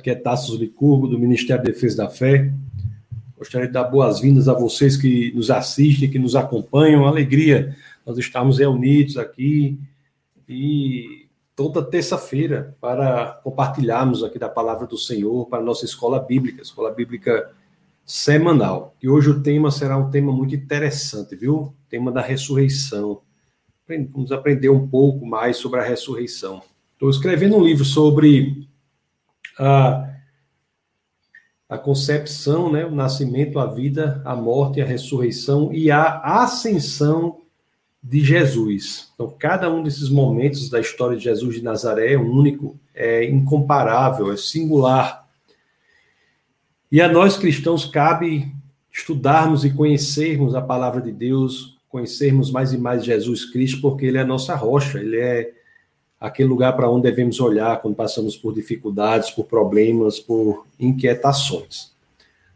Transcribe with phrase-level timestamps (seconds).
[0.00, 2.50] Aqui é Tassos Licurgo, do Ministério da Defesa da Fé.
[3.36, 7.06] Gostaria de dar boas-vindas a vocês que nos assistem, que nos acompanham.
[7.06, 7.76] Alegria
[8.06, 9.78] nós estamos reunidos aqui
[10.48, 16.62] e toda terça-feira para compartilharmos aqui da palavra do Senhor para a nossa escola bíblica,
[16.62, 17.50] escola bíblica
[18.02, 18.96] semanal.
[19.02, 21.56] E hoje o tema será um tema muito interessante, viu?
[21.56, 23.20] O tema da ressurreição.
[23.86, 26.62] Vamos aprender um pouco mais sobre a ressurreição.
[26.94, 28.66] Estou escrevendo um livro sobre
[29.60, 30.10] a,
[31.68, 37.42] a concepção, né, o nascimento, a vida, a morte, a ressurreição e a ascensão
[38.02, 39.10] de Jesus.
[39.14, 44.32] Então, cada um desses momentos da história de Jesus de Nazaré é único, é incomparável,
[44.32, 45.28] é singular.
[46.90, 48.52] E a nós cristãos cabe
[48.90, 54.16] estudarmos e conhecermos a palavra de Deus, conhecermos mais e mais Jesus Cristo, porque ele
[54.16, 55.52] é a nossa rocha, ele é
[56.20, 61.92] aquele lugar para onde devemos olhar quando passamos por dificuldades, por problemas, por inquietações.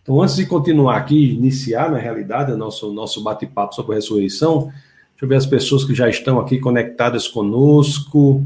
[0.03, 4.65] Então, antes de continuar aqui, iniciar na realidade o nosso, nosso bate-papo sobre a ressurreição,
[4.65, 8.45] deixa eu ver as pessoas que já estão aqui conectadas conosco.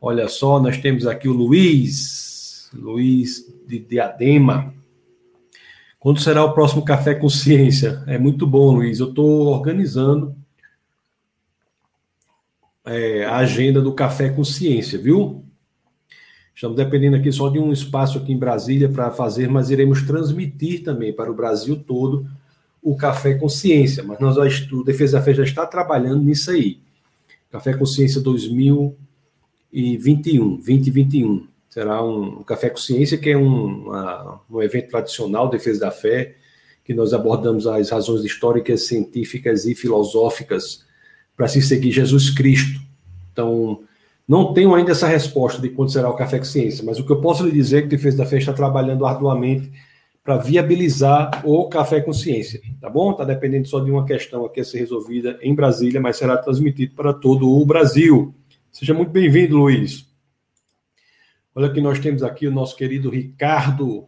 [0.00, 4.72] Olha só, nós temos aqui o Luiz, Luiz de Diadema.
[6.00, 8.02] Quando será o próximo Café Consciência?
[8.06, 8.98] É muito bom, Luiz.
[8.98, 10.34] Eu estou organizando
[12.84, 15.44] é, a agenda do Café com Ciência, viu?
[16.54, 20.84] Estamos dependendo aqui só de um espaço aqui em Brasília para fazer, mas iremos transmitir
[20.84, 22.26] também para o Brasil todo
[22.82, 24.02] o Café Consciência.
[24.02, 24.36] Mas nós,
[24.70, 26.78] o Defesa da Fé já está trabalhando nisso aí.
[27.50, 31.48] Café Consciência 2021, 2021.
[31.70, 36.34] Será um, um Café Consciência, que é um, uma, um evento tradicional Defesa da Fé,
[36.84, 40.84] que nós abordamos as razões históricas, científicas e filosóficas
[41.36, 42.80] para se seguir Jesus Cristo.
[43.32, 43.80] Então,
[44.28, 47.12] não tenho ainda essa resposta de quando será o Café com Ciência, mas o que
[47.12, 49.72] eu posso lhe dizer é que o Defesa da Fé está trabalhando arduamente
[50.22, 53.10] para viabilizar o Café com Ciência, tá bom?
[53.10, 56.94] Está dependendo só de uma questão aqui a ser resolvida em Brasília, mas será transmitido
[56.94, 58.32] para todo o Brasil.
[58.70, 60.08] Seja muito bem-vindo, Luiz.
[61.54, 64.06] Olha que nós temos aqui o nosso querido Ricardo,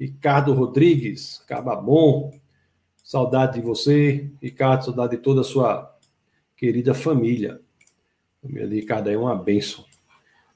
[0.00, 2.32] Ricardo Rodrigues, Cababom.
[3.02, 5.93] Saudade de você, Ricardo, saudade de toda a sua
[6.56, 7.60] querida família.
[8.42, 9.84] Família de Ricardo é uma bênção.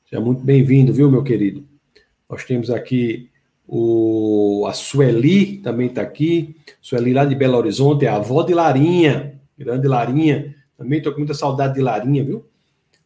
[0.08, 1.66] Seja muito bem-vindo, viu, meu querido?
[2.28, 3.30] Nós temos aqui
[3.66, 6.56] o, a Sueli, também está aqui.
[6.80, 10.54] Sueli lá de Belo Horizonte, é a avó de Larinha, grande Larinha.
[10.76, 12.46] Também estou com muita saudade de Larinha, viu?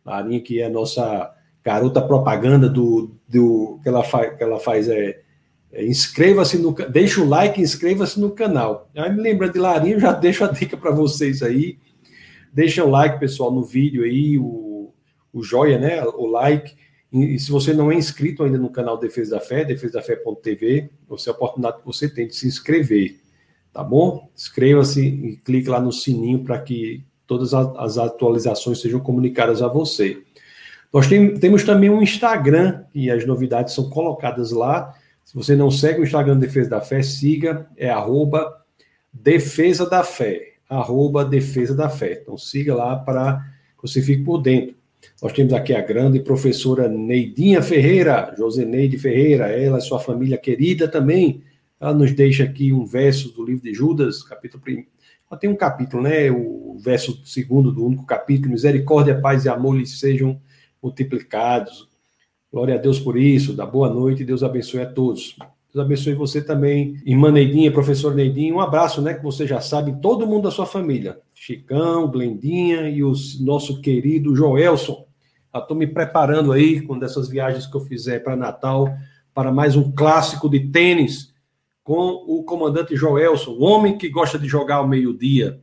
[0.04, 4.88] Larinha, que é a nossa garota propaganda do, do que ela faz, que ela faz
[4.88, 5.20] é,
[5.72, 8.91] é inscreva-se no deixa o like, inscreva-se no canal.
[8.94, 11.78] Aí me lembrando de Larinha, já deixo a dica para vocês aí.
[12.53, 14.93] Deixa o like, pessoal, no vídeo aí, o,
[15.33, 16.05] o joia, né?
[16.05, 16.75] O like.
[17.11, 21.31] E, e se você não é inscrito ainda no canal Defesa da Fé, defesadafé.tv, você
[21.31, 23.21] é a oportunidade que você tem de se inscrever,
[23.73, 24.29] tá bom?
[24.37, 30.23] Inscreva-se e clique lá no sininho para que todas as atualizações sejam comunicadas a você.
[30.93, 34.95] Nós tem, temos também um Instagram e as novidades são colocadas lá.
[35.25, 38.63] Se você não segue o Instagram Defesa da Fé, siga, é arroba
[39.11, 42.21] Defesa da Fé arroba Defesa da Fé.
[42.22, 43.38] Então siga lá para
[43.77, 44.75] que você fique por dentro.
[45.21, 50.88] Nós temos aqui a grande professora Neidinha Ferreira, Joseneide Ferreira, ela e sua família querida
[50.88, 51.43] também.
[51.81, 54.84] Ela nos deixa aqui um verso do livro de Judas, capítulo 1.
[55.31, 56.31] Ela tem um capítulo, né?
[56.31, 60.41] O verso segundo do único capítulo: Misericórdia, paz e amor lhes sejam
[60.83, 61.89] multiplicados.
[62.53, 63.54] Glória a Deus por isso.
[63.54, 65.37] Da boa noite, Deus abençoe a todos.
[65.72, 68.55] Deus abençoe você também, irmã Neidinha, professor Neidinha.
[68.55, 69.15] Um abraço, né?
[69.15, 71.19] Que você já sabe, todo mundo da sua família.
[71.34, 75.06] Chicão, Blendinha e o nosso querido Joelson.
[75.55, 78.87] Estou me preparando aí com dessas viagens que eu fizer para Natal
[79.33, 81.33] para mais um clássico de tênis
[81.83, 85.60] com o comandante Joelson, o homem que gosta de jogar ao meio-dia.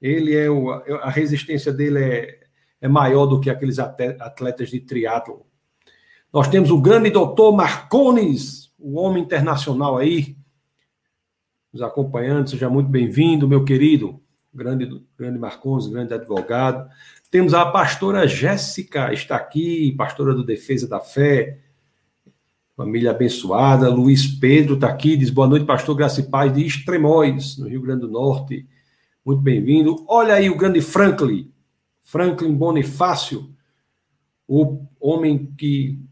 [0.00, 2.40] Ele é o, a resistência dele é,
[2.80, 5.46] é maior do que aqueles atletas de triatlo.
[6.32, 10.36] Nós temos o grande doutor Marcones, o homem internacional aí,
[11.72, 14.20] nos acompanhando, seja muito bem-vindo, meu querido,
[14.52, 16.90] grande, grande Marcons, grande advogado.
[17.30, 21.60] Temos a pastora Jéssica, está aqui, pastora do Defesa da Fé,
[22.76, 23.88] família abençoada.
[23.88, 27.80] Luiz Pedro está aqui, diz boa noite, pastor Graça e Paz de Extremóis, no Rio
[27.80, 28.66] Grande do Norte.
[29.24, 30.04] Muito bem-vindo.
[30.08, 31.50] Olha aí o grande Franklin,
[32.02, 33.54] Franklin Bonifácio,
[34.46, 36.04] o homem que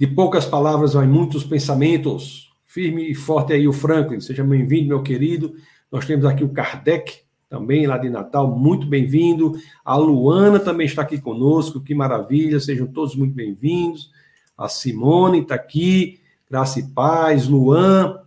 [0.00, 2.50] de poucas palavras vai muitos pensamentos.
[2.64, 4.18] Firme e forte aí o Franklin.
[4.18, 5.54] Seja bem-vindo, meu querido.
[5.92, 7.18] Nós temos aqui o Kardec,
[7.50, 9.52] também lá de Natal, muito bem-vindo.
[9.84, 14.10] A Luana também está aqui conosco, que maravilha, sejam todos muito bem-vindos.
[14.56, 16.18] A Simone está aqui.
[16.50, 18.20] Graça e paz, Luan.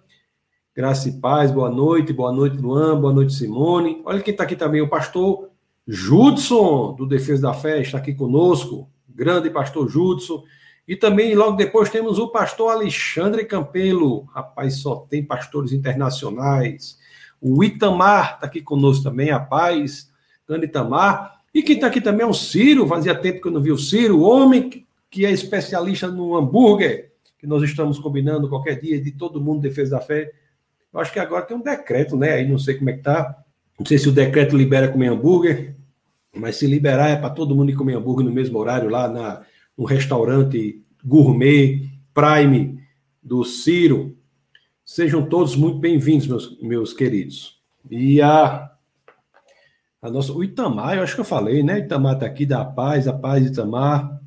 [0.75, 3.99] Graça e paz, boa noite, boa noite, Luan, boa noite, Simone.
[4.05, 5.49] Olha quem está aqui também, o pastor
[5.87, 8.87] Judson, do Defesa da Fé, está aqui conosco.
[9.09, 10.43] Grande pastor Judson.
[10.87, 14.25] E também, logo depois, temos o pastor Alexandre Campelo.
[14.25, 16.97] Rapaz, só tem pastores internacionais.
[17.41, 20.11] O Itamar está aqui conosco também, a paz.
[20.47, 21.41] Grande Itamar.
[21.53, 22.87] E quem está aqui também é o Ciro.
[22.87, 27.11] Fazia tempo que eu não vi o Ciro, o homem que é especialista no hambúrguer,
[27.37, 30.31] que nós estamos combinando qualquer dia de todo mundo defesa da fé.
[30.91, 32.33] Eu acho que agora tem um decreto, né?
[32.33, 33.37] Aí não sei como é que tá.
[33.79, 35.75] Não sei se o decreto libera comer hambúrguer,
[36.35, 39.41] mas se liberar é para todo mundo comer hambúrguer no mesmo horário lá na,
[39.77, 42.79] no restaurante gourmet Prime
[43.21, 44.15] do Ciro.
[44.85, 47.59] Sejam todos muito bem-vindos, meus, meus queridos.
[47.89, 48.71] E a,
[50.01, 51.79] a nossa, o Itamar, eu acho que eu falei, né?
[51.79, 54.21] Itamar está aqui, da paz, a paz, Itamar.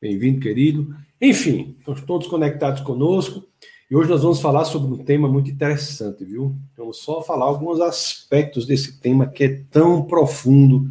[0.00, 0.94] Bem-vindo, querido.
[1.20, 3.46] Enfim, estamos todos conectados conosco
[3.90, 6.56] e hoje nós vamos falar sobre um tema muito interessante, viu?
[6.76, 10.90] Vamos só falar alguns aspectos desse tema que é tão profundo,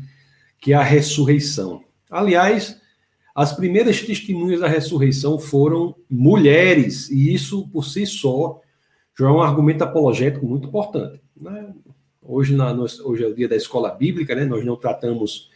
[0.60, 1.84] que é a ressurreição.
[2.10, 2.81] Aliás,
[3.36, 8.60] as primeiras testemunhas da ressurreição foram mulheres, e isso por si só
[9.18, 11.22] já é um argumento apologético muito importante.
[11.40, 11.74] Né?
[12.22, 14.46] Hoje, na, hoje é o dia da escola bíblica, né?
[14.46, 15.50] nós não tratamos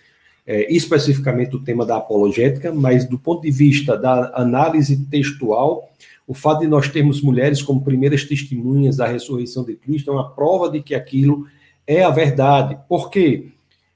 [0.46, 5.90] é, especificamente o tema da apologética, mas do ponto de vista da análise textual,
[6.28, 10.32] o fato de nós termos mulheres como primeiras testemunhas da ressurreição de Cristo é uma
[10.32, 11.48] prova de que aquilo
[11.86, 12.78] é a verdade.
[12.88, 13.52] Por quê?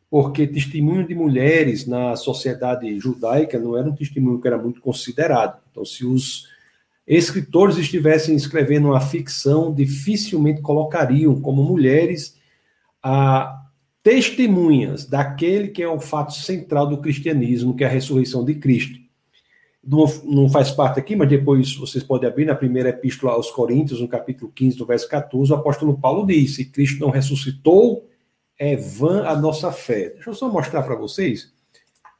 [0.09, 5.59] Porque testemunho de mulheres na sociedade judaica não era um testemunho que era muito considerado.
[5.69, 6.47] Então, se os
[7.05, 12.37] escritores estivessem escrevendo uma ficção, dificilmente colocariam como mulheres
[13.01, 13.65] a
[14.03, 18.99] testemunhas daquele que é o fato central do cristianismo, que é a ressurreição de Cristo.
[19.83, 24.01] Não, não faz parte aqui, mas depois vocês podem abrir na primeira epístola aos Coríntios,
[24.01, 28.08] no capítulo 15, do verso 14, o apóstolo Paulo diz: Se Cristo não ressuscitou,
[28.59, 30.09] é vã a nossa fé.
[30.09, 31.51] Deixa eu só mostrar para vocês.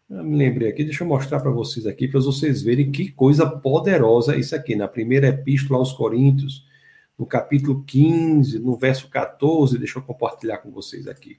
[0.10, 3.46] Eu me lembrei aqui, deixa eu mostrar para vocês aqui, para vocês verem que coisa
[3.46, 4.76] poderosa isso aqui.
[4.76, 6.66] Na primeira epístola aos Coríntios,
[7.18, 11.38] no capítulo 15, no verso 14, deixa eu compartilhar com vocês aqui.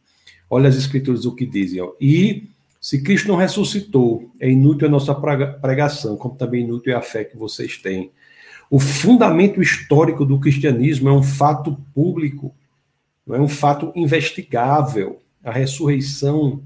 [0.49, 1.81] Olha as escrituras o que dizem.
[1.81, 1.95] Ó.
[1.99, 2.51] E
[2.81, 7.25] se Cristo não ressuscitou, é inútil a nossa pregação, como também inútil é a fé
[7.25, 8.13] que vocês têm.
[8.71, 12.55] O fundamento histórico do cristianismo é um fato público,
[13.31, 15.21] não é um fato investigável.
[15.43, 16.65] A ressurreição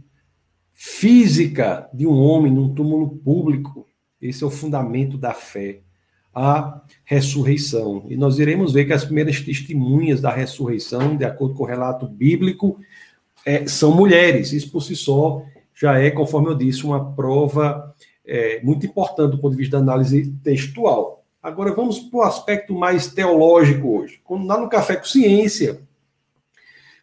[0.72, 3.87] física de um homem num túmulo público,
[4.20, 5.81] esse é o fundamento da fé,
[6.34, 8.06] a ressurreição.
[8.08, 12.08] E nós iremos ver que as primeiras testemunhas da ressurreição, de acordo com o relato
[12.08, 12.81] bíblico,
[13.44, 14.52] é, são mulheres.
[14.52, 15.44] Isso por si só
[15.75, 17.94] já é, conforme eu disse, uma prova
[18.26, 21.25] é, muito importante do ponto de vista da análise textual.
[21.43, 24.20] Agora vamos para o aspecto mais teológico hoje.
[24.25, 25.82] Quando lá no Café com Ciência,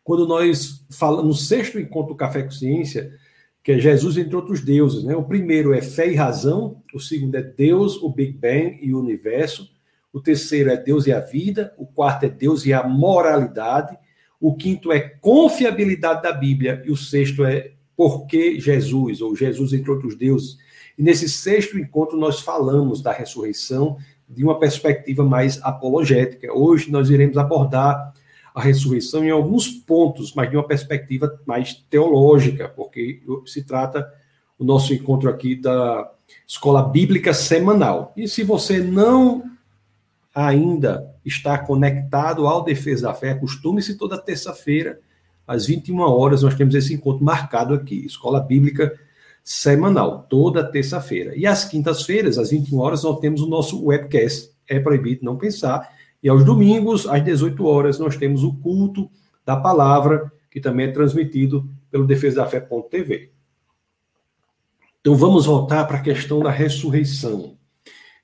[0.03, 3.12] quando nós falamos no sexto encontro do Café com Ciência,
[3.63, 5.15] que é Jesus entre outros deuses, né?
[5.15, 9.00] O primeiro é fé e razão, o segundo é Deus, o Big Bang e o
[9.00, 9.69] universo,
[10.12, 13.98] o terceiro é Deus e a vida, o quarto é Deus e a moralidade,
[14.39, 19.74] o quinto é confiabilidade da Bíblia, e o sexto é por que Jesus, ou Jesus
[19.74, 20.57] entre outros deuses.
[20.97, 23.97] E nesse sexto encontro nós falamos da ressurreição
[24.27, 26.51] de uma perspectiva mais apologética.
[26.51, 28.14] Hoje nós iremos abordar
[28.53, 34.11] a ressurreição em alguns pontos, mas de uma perspectiva mais teológica, porque se trata
[34.59, 36.11] o nosso encontro aqui da
[36.47, 38.13] escola bíblica semanal.
[38.15, 39.43] E se você não
[40.33, 44.99] ainda está conectado ao Defesa da Fé, acostume-se toda terça-feira,
[45.47, 48.97] às 21 horas, nós temos esse encontro marcado aqui, Escola Bíblica
[49.43, 51.35] Semanal, toda terça-feira.
[51.35, 55.89] E às quintas-feiras, às 21 horas, nós temos o nosso webcast, É Proibido Não Pensar.
[56.23, 59.09] E aos domingos, às 18 horas, nós temos o culto
[59.45, 63.31] da palavra, que também é transmitido pelo Defesa da Fé.tv.
[64.99, 67.57] Então vamos voltar para a questão da ressurreição.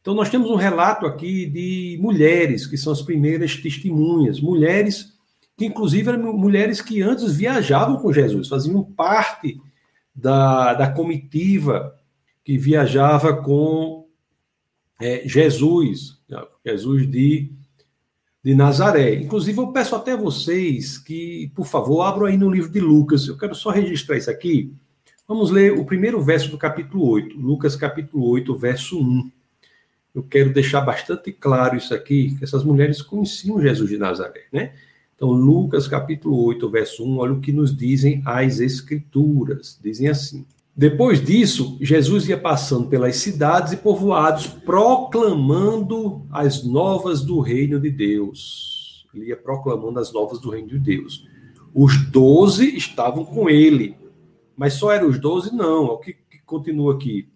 [0.07, 5.17] Então, nós temos um relato aqui de mulheres, que são as primeiras testemunhas, mulheres
[5.57, 9.59] que, inclusive, eram mulheres que antes viajavam com Jesus, faziam parte
[10.15, 11.93] da, da comitiva
[12.41, 14.07] que viajava com
[15.01, 16.21] é, Jesus,
[16.65, 17.51] Jesus de,
[18.47, 19.15] de Nazaré.
[19.15, 23.27] Inclusive, eu peço até vocês que, por favor, abram aí no livro de Lucas.
[23.27, 24.73] Eu quero só registrar isso aqui.
[25.27, 29.31] Vamos ler o primeiro verso do capítulo 8, Lucas capítulo 8, verso 1
[30.15, 34.73] eu quero deixar bastante claro isso aqui, que essas mulheres conheciam Jesus de Nazaré, né?
[35.15, 39.77] Então, Lucas capítulo 8, verso 1, olha o que nos dizem as escrituras.
[39.83, 40.43] Dizem assim:
[40.77, 47.89] Depois disso, Jesus ia passando pelas cidades e povoados, proclamando as novas do reino de
[47.89, 49.03] Deus.
[49.11, 51.27] Ele ia proclamando as novas do reino de Deus.
[51.73, 53.97] Os doze estavam com ele,
[54.55, 55.51] mas só eram os doze?
[55.51, 55.85] Não.
[55.85, 57.27] O que, que continua aqui?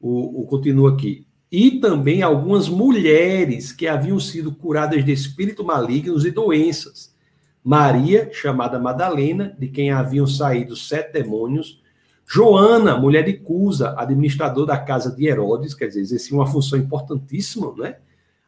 [0.00, 1.26] O, o continua aqui.
[1.52, 7.14] E também algumas mulheres que haviam sido curadas de espíritos malignos e doenças.
[7.62, 11.84] Maria, chamada Madalena, de quem haviam saído sete demônios
[12.28, 17.72] Joana, mulher de Cusa, administrador da casa de Herodes, quer dizer, exercia uma função importantíssima,
[17.76, 17.96] né?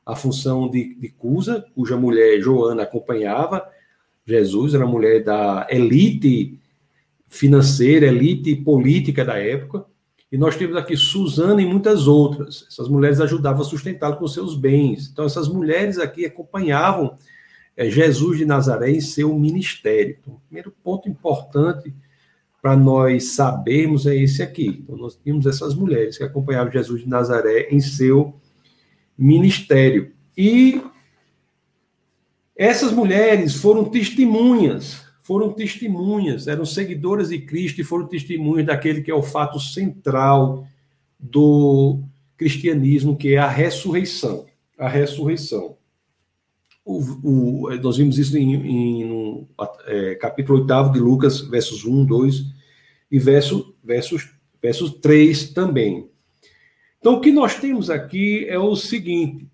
[0.04, 3.64] A função de, de Cusa, cuja mulher Joana acompanhava
[4.28, 6.58] Jesus, era mulher da elite
[7.28, 9.87] financeira, elite política da época.
[10.30, 12.66] E nós temos aqui Susana e muitas outras.
[12.68, 15.08] Essas mulheres ajudavam a sustentá-lo com seus bens.
[15.11, 17.16] Então, essas mulheres aqui acompanhavam
[17.75, 20.18] é, Jesus de Nazaré em seu ministério.
[20.20, 21.94] Então, primeiro ponto importante
[22.68, 24.82] para nós sabermos é esse aqui.
[24.82, 28.34] Então, nós tínhamos essas mulheres que acompanhavam Jesus de Nazaré em seu
[29.16, 30.12] ministério.
[30.37, 30.82] E
[32.54, 39.10] essas mulheres foram testemunhas, foram testemunhas, eram seguidoras de Cristo e foram testemunhas daquele que
[39.10, 40.66] é o fato central
[41.18, 42.00] do
[42.37, 44.44] cristianismo, que é a ressurreição.
[44.78, 45.75] A ressurreição.
[46.84, 49.48] O, o, nós vimos isso em, em no,
[49.87, 52.57] é, capítulo 8 de Lucas, versos 1, 2
[53.10, 56.08] e verso, versos, versos 3 também.
[56.98, 59.46] Então, o que nós temos aqui é o seguinte: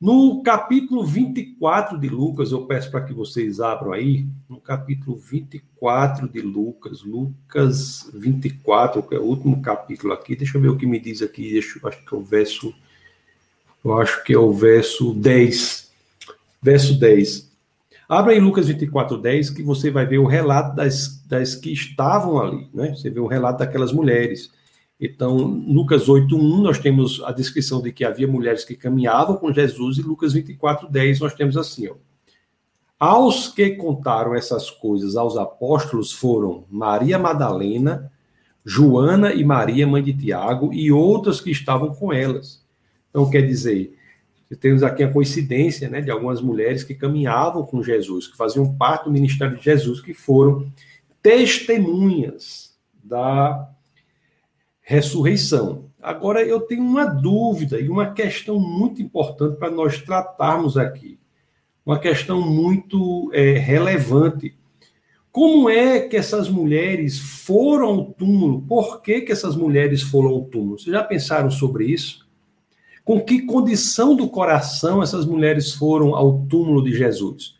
[0.00, 6.28] no capítulo 24 de Lucas, eu peço para que vocês abram aí, no capítulo 24
[6.28, 10.86] de Lucas, Lucas 24, que é o último capítulo aqui, deixa eu ver o que
[10.86, 12.74] me diz aqui, deixa, acho que é o verso,
[13.84, 15.90] eu acho que é o verso 10
[16.60, 17.49] verso 10.
[18.10, 22.40] Abra em Lucas 24, 10, que você vai ver o relato das, das que estavam
[22.40, 22.92] ali, né?
[22.92, 24.50] Você vê o relato daquelas mulheres.
[25.00, 29.52] Então, Lucas 8, 1, nós temos a descrição de que havia mulheres que caminhavam com
[29.52, 31.94] Jesus, e Lucas 24, 10, nós temos assim, ó.
[32.98, 38.10] Aos que contaram essas coisas aos apóstolos foram Maria Madalena,
[38.64, 42.60] Joana e Maria, mãe de Tiago, e outras que estavam com elas.
[43.08, 43.96] Então, quer dizer,
[44.56, 49.04] temos aqui a coincidência né, de algumas mulheres que caminhavam com Jesus, que faziam parte
[49.04, 50.70] do ministério de Jesus, que foram
[51.22, 53.70] testemunhas da
[54.80, 55.90] ressurreição.
[56.02, 61.18] Agora, eu tenho uma dúvida e uma questão muito importante para nós tratarmos aqui.
[61.86, 64.56] Uma questão muito é, relevante.
[65.30, 68.62] Como é que essas mulheres foram ao túmulo?
[68.62, 70.76] Por que, que essas mulheres foram ao túmulo?
[70.76, 72.28] Vocês já pensaram sobre isso?
[73.10, 77.56] Com que condição do coração essas mulheres foram ao túmulo de Jesus.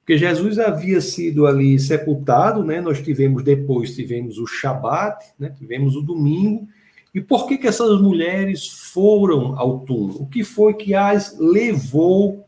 [0.00, 2.78] Porque Jesus havia sido ali sepultado, né?
[2.78, 5.48] Nós tivemos depois, tivemos o Shabat, né?
[5.48, 6.68] Tivemos o domingo.
[7.14, 10.24] E por que que essas mulheres foram ao túmulo?
[10.24, 12.46] O que foi que as levou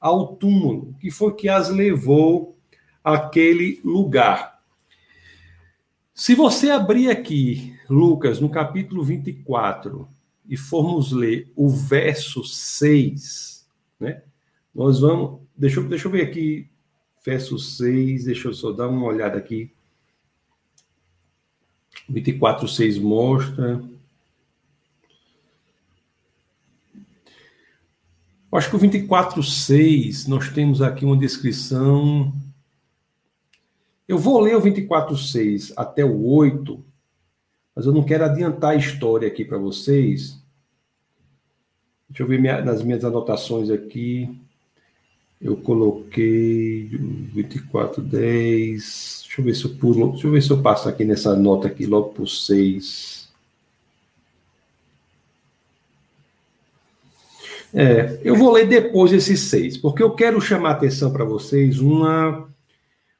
[0.00, 0.90] ao túmulo?
[0.90, 2.56] O que foi que as levou
[3.04, 4.58] àquele lugar?
[6.12, 10.08] Se você abrir aqui Lucas no capítulo 24,
[10.48, 13.66] e formos ler o verso 6,
[13.98, 14.22] né?
[14.74, 15.40] Nós vamos.
[15.56, 16.68] Deixa eu, deixa eu ver aqui,
[17.24, 19.72] verso 6, deixa eu só dar uma olhada aqui.
[22.08, 23.82] 24, 6 mostra.
[28.52, 32.32] Acho que o 24, 6, nós temos aqui uma descrição.
[34.06, 36.84] Eu vou ler o 24, 6 até o 8,
[37.74, 40.38] mas eu não quero adiantar a história aqui para vocês.
[42.08, 44.38] Deixa eu ver minha, nas minhas anotações aqui.
[45.40, 46.88] Eu coloquei
[47.32, 49.22] 2410.
[49.24, 50.12] Deixa eu ver se eu pulo.
[50.12, 53.24] Deixa eu ver se eu passo aqui nessa nota aqui logo por 6.
[57.76, 61.80] É, eu vou ler depois esses seis, porque eu quero chamar a atenção para vocês
[61.80, 62.48] uma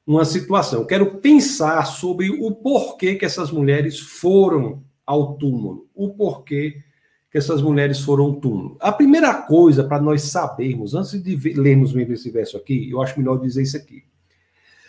[0.07, 0.81] uma situação.
[0.81, 6.83] Eu quero pensar sobre o porquê que essas mulheres foram ao túmulo, o porquê
[7.31, 8.77] que essas mulheres foram ao túmulo.
[8.81, 13.19] A primeira coisa para nós sabermos, antes de lermos mesmo esse verso aqui, eu acho
[13.19, 14.05] melhor dizer isso aqui.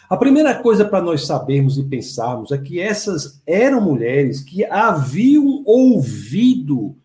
[0.07, 5.63] A primeira coisa para nós sabermos e pensarmos é que essas eram mulheres que haviam
[5.65, 6.95] ouvido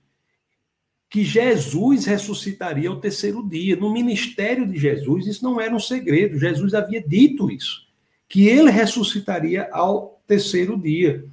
[1.08, 3.74] que Jesus ressuscitaria ao terceiro dia.
[3.74, 6.38] No ministério de Jesus, isso não era um segredo.
[6.38, 7.89] Jesus havia dito isso
[8.30, 11.26] que ele ressuscitaria ao terceiro dia.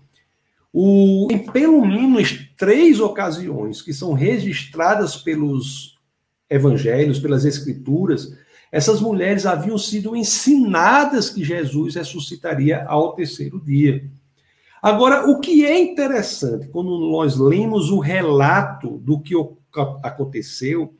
[0.73, 5.95] O, em pelo menos três ocasiões que são registradas pelos
[6.49, 8.35] evangelhos, pelas escrituras,
[8.71, 14.09] essas mulheres haviam sido ensinadas que Jesus ressuscitaria ao terceiro dia.
[14.81, 19.35] Agora, o que é interessante quando nós lemos o relato do que
[20.03, 20.95] aconteceu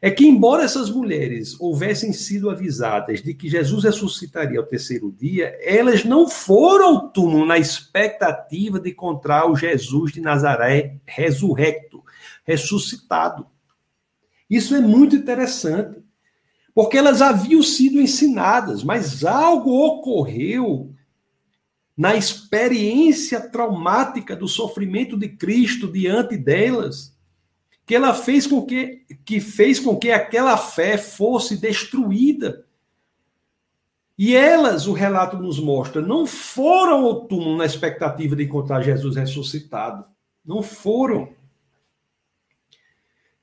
[0.00, 5.58] é que, embora essas mulheres houvessem sido avisadas de que Jesus ressuscitaria ao terceiro dia,
[5.62, 12.04] elas não foram ao túmulo na expectativa de encontrar o Jesus de Nazaré ressurrecto,
[12.44, 13.46] ressuscitado.
[14.48, 15.98] Isso é muito interessante,
[16.74, 20.94] porque elas haviam sido ensinadas, mas algo ocorreu
[21.96, 27.15] na experiência traumática do sofrimento de Cristo diante delas
[27.86, 32.66] que ela fez com que, que fez com que aquela fé fosse destruída.
[34.18, 39.14] E elas, o relato nos mostra, não foram ao túmulo na expectativa de encontrar Jesus
[39.14, 40.04] ressuscitado.
[40.44, 41.28] Não foram.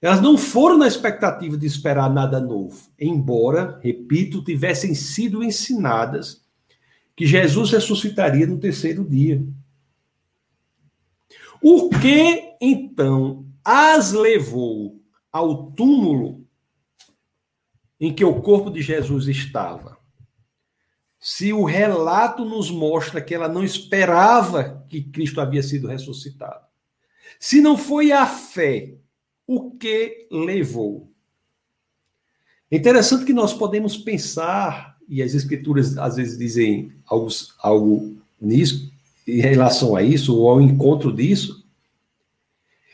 [0.02, 6.44] Elas não foram na expectativa de esperar nada novo, embora, repito, tivessem sido ensinadas
[7.16, 9.42] que Jesus ressuscitaria no terceiro dia.
[11.62, 15.02] O que, então, as levou
[15.32, 16.46] ao túmulo
[18.00, 19.98] em que o corpo de Jesus estava.
[21.20, 26.66] Se o relato nos mostra que ela não esperava que Cristo havia sido ressuscitado.
[27.40, 28.96] Se não foi a fé,
[29.48, 31.12] o que levou?
[32.70, 37.28] É interessante que nós podemos pensar, e as escrituras às vezes dizem algo,
[37.60, 38.92] algo nisso,
[39.26, 41.63] em relação a isso, ou ao encontro disso,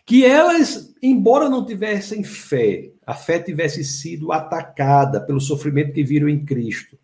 [0.10, 6.28] que elas, embora não tivessem fé, a fé tivesse sido atacada pelo sofrimento que viram
[6.28, 6.98] em Cristo,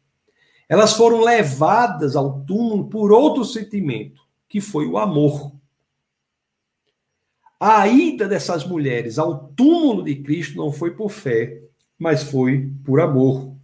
[0.67, 5.53] elas foram levadas ao túmulo por outro sentimento, que foi o amor.
[7.59, 11.61] A ida dessas mulheres ao túmulo de Cristo não foi por fé,
[11.99, 13.55] mas foi por amor.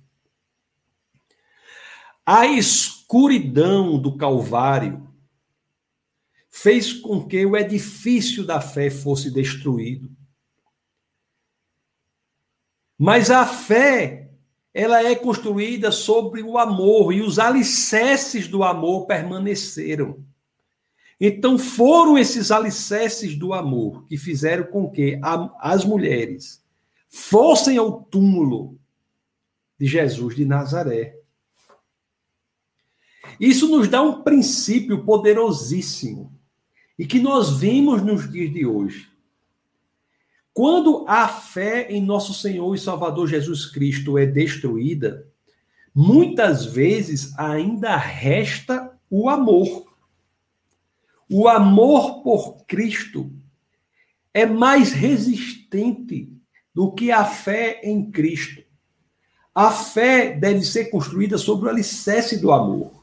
[2.23, 5.10] A escuridão do Calvário
[6.51, 10.11] fez com que o edifício da fé fosse destruído.
[12.97, 14.29] Mas a fé,
[14.73, 20.23] ela é construída sobre o amor e os alicerces do amor permaneceram.
[21.19, 26.63] Então foram esses alicerces do amor que fizeram com que a, as mulheres
[27.07, 28.77] fossem ao túmulo
[29.79, 31.17] de Jesus de Nazaré.
[33.39, 36.40] Isso nos dá um princípio poderosíssimo
[36.97, 39.09] e que nós vimos nos dias de hoje.
[40.53, 45.25] Quando a fé em nosso Senhor e Salvador Jesus Cristo é destruída,
[45.95, 49.85] muitas vezes ainda resta o amor.
[51.29, 53.31] O amor por Cristo
[54.33, 56.31] é mais resistente
[56.73, 58.61] do que a fé em Cristo.
[59.53, 63.00] A fé deve ser construída sobre o alicerce do amor.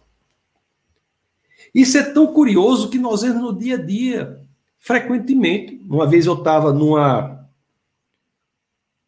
[1.74, 4.40] Isso é tão curioso que nós vemos no dia a dia,
[4.78, 5.80] frequentemente.
[5.88, 7.46] Uma vez eu estava numa,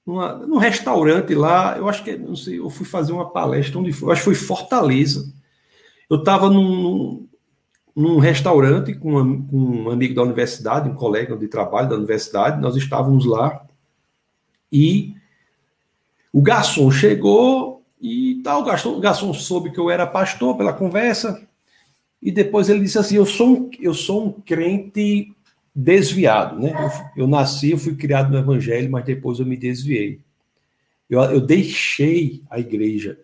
[0.06, 3.92] numa, num restaurante lá, eu acho que, não sei, eu fui fazer uma palestra, onde
[3.92, 4.08] foi?
[4.08, 5.32] Eu acho que foi Fortaleza.
[6.08, 7.26] Eu estava num,
[7.94, 12.60] num restaurante com, uma, com um amigo da universidade, um colega de trabalho da universidade,
[12.60, 13.64] nós estávamos lá
[14.72, 15.14] e
[16.32, 20.72] o garçom chegou e tal, o garçom, o garçom soube que eu era pastor pela
[20.72, 21.46] conversa,
[22.22, 25.34] e depois ele disse assim: Eu sou um, eu sou um crente
[25.74, 26.72] desviado, né?
[27.16, 30.20] Eu, eu nasci, eu fui criado no Evangelho, mas depois eu me desviei.
[31.08, 33.18] Eu, eu deixei a igreja.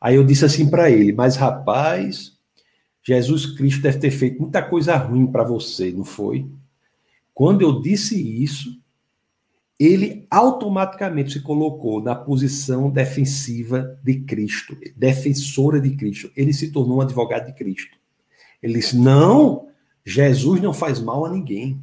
[0.00, 2.32] Aí eu disse assim para ele: Mas rapaz,
[3.02, 6.46] Jesus Cristo deve ter feito muita coisa ruim para você, não foi?
[7.32, 8.78] Quando eu disse isso,
[9.78, 16.30] ele automaticamente se colocou na posição defensiva de Cristo, defensora de Cristo.
[16.36, 17.96] Ele se tornou um advogado de Cristo.
[18.64, 19.68] Ele disse: Não,
[20.06, 21.78] Jesus não faz mal a ninguém.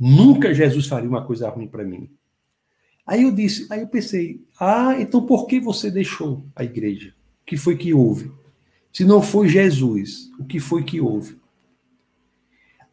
[0.00, 2.08] Nunca Jesus faria uma coisa ruim para mim.
[3.06, 7.10] Aí eu disse, aí eu pensei, ah, então por que você deixou a igreja?
[7.42, 8.32] O que foi que houve?
[8.92, 11.38] Se não foi Jesus, o que foi que houve?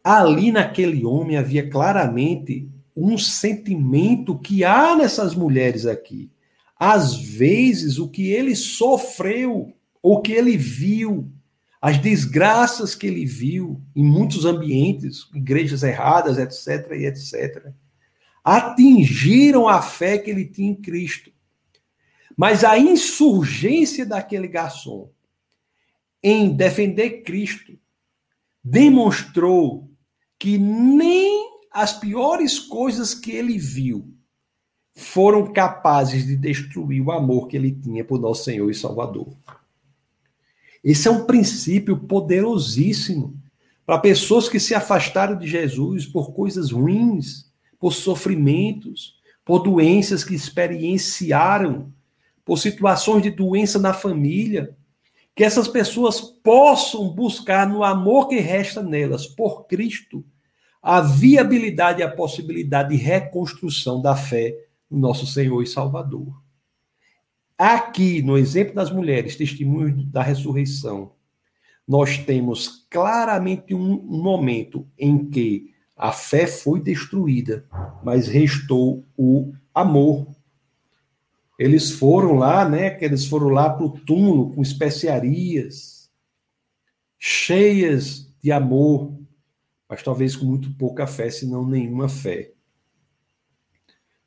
[0.02, 6.30] Ali naquele homem havia claramente um sentimento que há nessas mulheres aqui.
[6.78, 11.30] Às vezes, o que ele sofreu, ou que ele viu,
[11.84, 17.74] as desgraças que ele viu em muitos ambientes, igrejas erradas, etc, e etc,
[18.42, 21.30] atingiram a fé que ele tinha em Cristo.
[22.34, 25.10] Mas a insurgência daquele garçom
[26.22, 27.78] em defender Cristo
[28.64, 29.90] demonstrou
[30.38, 34.10] que nem as piores coisas que ele viu
[34.94, 39.36] foram capazes de destruir o amor que ele tinha por nosso Senhor e Salvador.
[40.84, 43.34] Esse é um princípio poderosíssimo
[43.86, 50.34] para pessoas que se afastaram de Jesus por coisas ruins, por sofrimentos, por doenças que
[50.34, 51.90] experienciaram,
[52.44, 54.76] por situações de doença na família,
[55.34, 60.24] que essas pessoas possam buscar no amor que resta nelas por Cristo
[60.82, 64.54] a viabilidade e a possibilidade de reconstrução da fé
[64.90, 66.43] no nosso Senhor e Salvador.
[67.56, 71.12] Aqui, no exemplo das mulheres, testemunhos da ressurreição,
[71.86, 77.64] nós temos claramente um momento em que a fé foi destruída,
[78.02, 80.26] mas restou o amor.
[81.58, 82.90] Eles foram lá, né?
[82.90, 86.10] Que eles foram lá para o túmulo com especiarias,
[87.18, 89.16] cheias de amor,
[89.88, 92.52] mas talvez com muito pouca fé, se não nenhuma fé.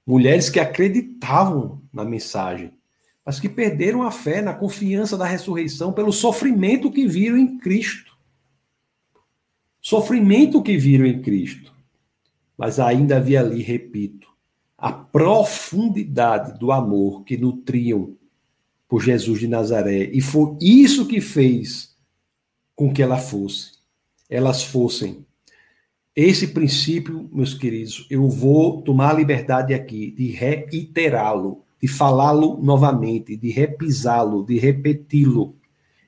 [0.05, 2.76] Mulheres que acreditavam na mensagem,
[3.27, 8.17] mas que perderam a fé na confiança da ressurreição pelo sofrimento que viram em Cristo.
[9.81, 11.73] Sofrimento que viram em Cristo.
[12.57, 14.29] Mas ainda havia ali, repito,
[14.77, 18.15] a profundidade do amor que nutriam
[18.87, 20.09] por Jesus de Nazaré.
[20.13, 21.97] E foi isso que fez
[22.77, 23.73] com que ela fosse,
[24.29, 25.25] elas fossem.
[26.15, 33.37] Esse princípio, meus queridos, eu vou tomar a liberdade aqui de reiterá-lo de falá-lo novamente,
[33.37, 35.55] de repisá-lo, de repeti-lo.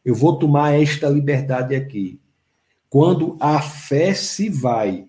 [0.03, 2.19] Eu vou tomar esta liberdade aqui.
[2.89, 5.07] Quando a fé se vai,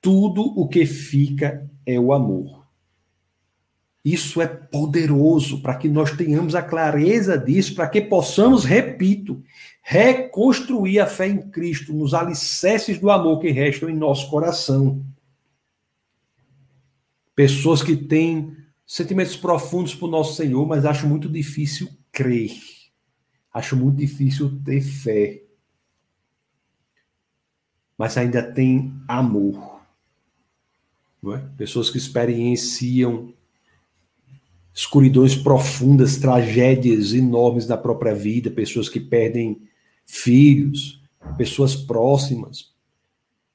[0.00, 2.64] tudo o que fica é o amor.
[4.04, 9.42] Isso é poderoso para que nós tenhamos a clareza disso, para que possamos, repito,
[9.82, 15.02] reconstruir a fé em Cristo nos alicerces do amor que restam em nosso coração.
[17.34, 18.54] Pessoas que têm
[18.86, 22.52] sentimentos profundos para o nosso Senhor, mas acho muito difícil crer.
[23.52, 25.42] Acho muito difícil ter fé.
[27.96, 29.80] Mas ainda tem amor.
[31.32, 31.38] É?
[31.56, 33.32] Pessoas que experienciam
[34.74, 39.62] escuridões profundas, tragédias enormes da própria vida, pessoas que perdem
[40.04, 41.00] filhos,
[41.38, 42.74] pessoas próximas,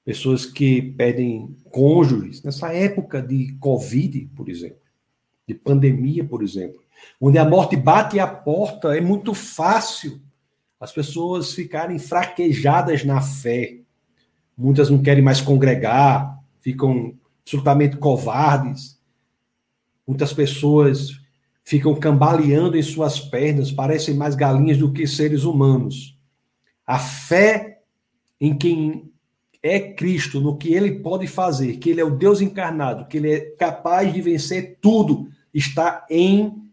[0.06, 2.42] pessoas que perdem cônjuges.
[2.42, 4.79] Nessa época de Covid, por exemplo
[5.50, 6.80] de pandemia, por exemplo,
[7.20, 10.22] onde a morte bate à porta, é muito fácil
[10.80, 13.80] as pessoas ficarem fraquejadas na fé.
[14.56, 19.00] Muitas não querem mais congregar, ficam absolutamente covardes.
[20.08, 21.20] Muitas pessoas
[21.64, 26.16] ficam cambaleando em suas pernas, parecem mais galinhas do que seres humanos.
[26.86, 27.82] A fé
[28.40, 29.12] em quem
[29.62, 33.32] é Cristo, no que ele pode fazer, que ele é o Deus encarnado, que ele
[33.32, 36.70] é capaz de vencer tudo, está em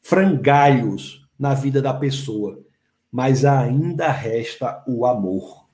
[0.00, 2.62] frangalhos na vida da pessoa,
[3.10, 5.66] mas ainda resta o amor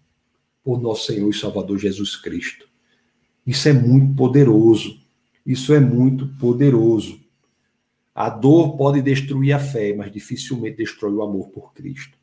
[0.63, 2.69] por nosso Senhor e Salvador Jesus Cristo.
[3.47, 5.01] Isso é muito poderoso.
[5.45, 7.21] Isso é muito poderoso.
[8.15, 12.19] A dor pode destruir a fé, mas dificilmente destrói o amor por Cristo.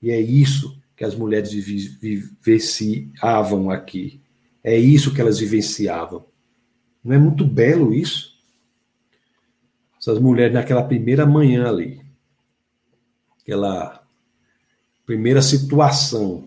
[0.00, 4.20] E é isso que as mulheres vivenciavam aqui.
[4.62, 6.24] É isso que elas vivenciavam.
[7.02, 8.33] Não é muito belo isso?
[10.04, 12.02] Essas mulheres naquela primeira manhã ali,
[13.40, 14.04] aquela
[15.06, 16.46] primeira situação,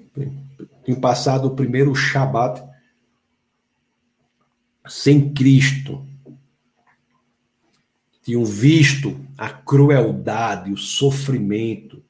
[0.85, 2.63] tinham passado o primeiro Shabat
[4.87, 6.05] sem Cristo,
[8.21, 12.03] tinham visto a crueldade, o sofrimento,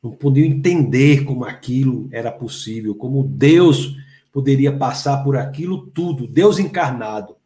[0.00, 3.96] não podiam entender como aquilo era possível, como Deus
[4.30, 7.36] poderia passar por aquilo tudo, Deus encarnado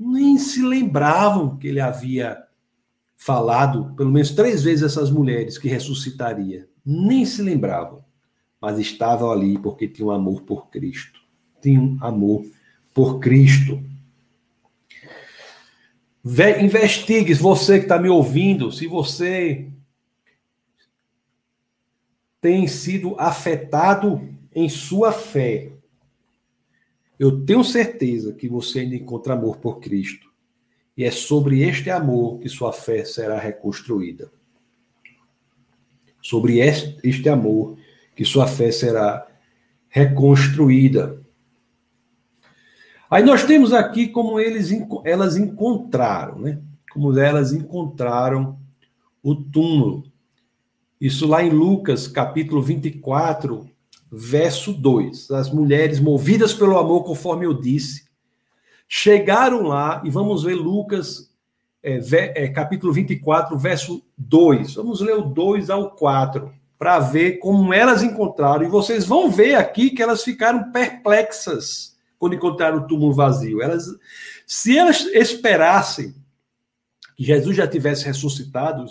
[0.00, 2.42] nem se lembravam que ele havia
[3.18, 6.66] falado, pelo menos três vezes, essas mulheres que ressuscitaria.
[6.84, 8.02] Nem se lembravam,
[8.58, 11.20] mas estavam ali porque tinham amor por Cristo.
[11.60, 12.46] Tinham amor
[12.94, 13.78] por Cristo.
[16.62, 19.68] Investigue, você que está me ouvindo, se você
[22.40, 25.72] tem sido afetado em sua fé
[27.20, 30.32] eu tenho certeza que você ainda encontra amor por Cristo.
[30.96, 34.32] E é sobre este amor que sua fé será reconstruída.
[36.22, 37.76] Sobre este amor
[38.16, 39.26] que sua fé será
[39.90, 41.20] reconstruída.
[43.10, 44.70] Aí nós temos aqui como eles,
[45.04, 46.58] elas encontraram, né?
[46.90, 48.58] Como elas encontraram
[49.22, 50.04] o túmulo.
[50.98, 53.69] Isso lá em Lucas, capítulo 24,
[54.10, 55.30] verso 2.
[55.30, 58.04] As mulheres movidas pelo amor, conforme eu disse,
[58.88, 61.30] chegaram lá, e vamos ver Lucas,
[61.82, 64.74] é, é, capítulo 24, verso 2.
[64.74, 66.52] Vamos ler o 2 ao 4.
[66.78, 68.64] para ver como elas encontraram.
[68.64, 73.62] E vocês vão ver aqui que elas ficaram perplexas quando encontraram o túmulo vazio.
[73.62, 73.84] Elas,
[74.46, 76.14] se elas esperassem
[77.14, 78.86] que Jesus já tivesse ressuscitado,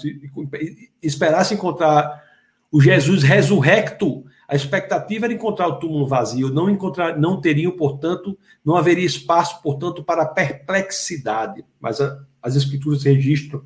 [1.01, 2.23] esperassem encontrar
[2.71, 8.35] o Jesus ressurrecto, a expectativa era encontrar o túmulo vazio, não encontrar, não teriam, portanto,
[8.65, 11.63] não haveria espaço, portanto, para perplexidade.
[11.79, 13.63] Mas a, as escrituras registram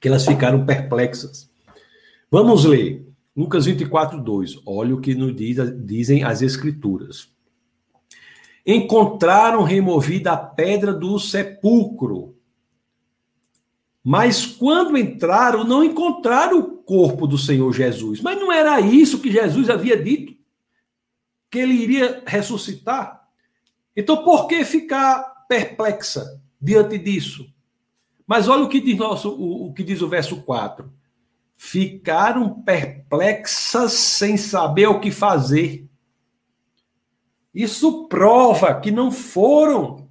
[0.00, 1.50] que elas ficaram perplexas.
[2.30, 4.60] Vamos ler Lucas 24, 2.
[4.64, 7.28] Olha o que nos diz, dizem as escrituras.
[8.64, 12.36] Encontraram removida a pedra do sepulcro.
[14.04, 18.20] Mas quando entraram, não encontraram o corpo do Senhor Jesus.
[18.20, 20.34] Mas não era isso que Jesus havia dito?
[21.50, 23.28] Que ele iria ressuscitar?
[23.96, 27.52] Então, por que ficar perplexa diante disso?
[28.26, 30.92] Mas olha o que diz, nosso, o, o que diz o verso 4.
[31.56, 35.88] Ficaram perplexas sem saber o que fazer.
[37.52, 40.07] Isso prova que não foram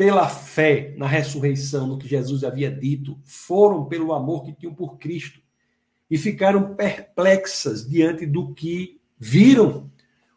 [0.00, 4.96] pela fé na ressurreição, no que Jesus havia dito, foram pelo amor que tinham por
[4.96, 5.42] Cristo
[6.10, 9.90] e ficaram perplexas diante do que viram.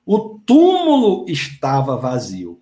[0.06, 2.60] O túmulo estava vazio.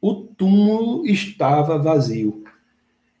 [0.00, 2.44] O túmulo estava vazio.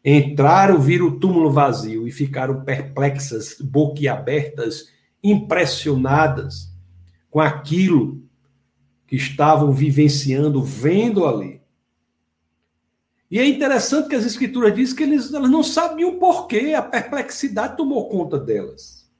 [0.04, 4.86] Entraram, viram o túmulo vazio e ficaram perplexas, boquiabertas,
[5.24, 6.72] impressionadas
[7.28, 8.22] com aquilo
[9.08, 11.61] que estavam vivenciando, vendo ali.
[13.32, 17.78] E é interessante que as escrituras dizem que eles, elas não sabiam porquê, a perplexidade
[17.78, 19.10] tomou conta delas.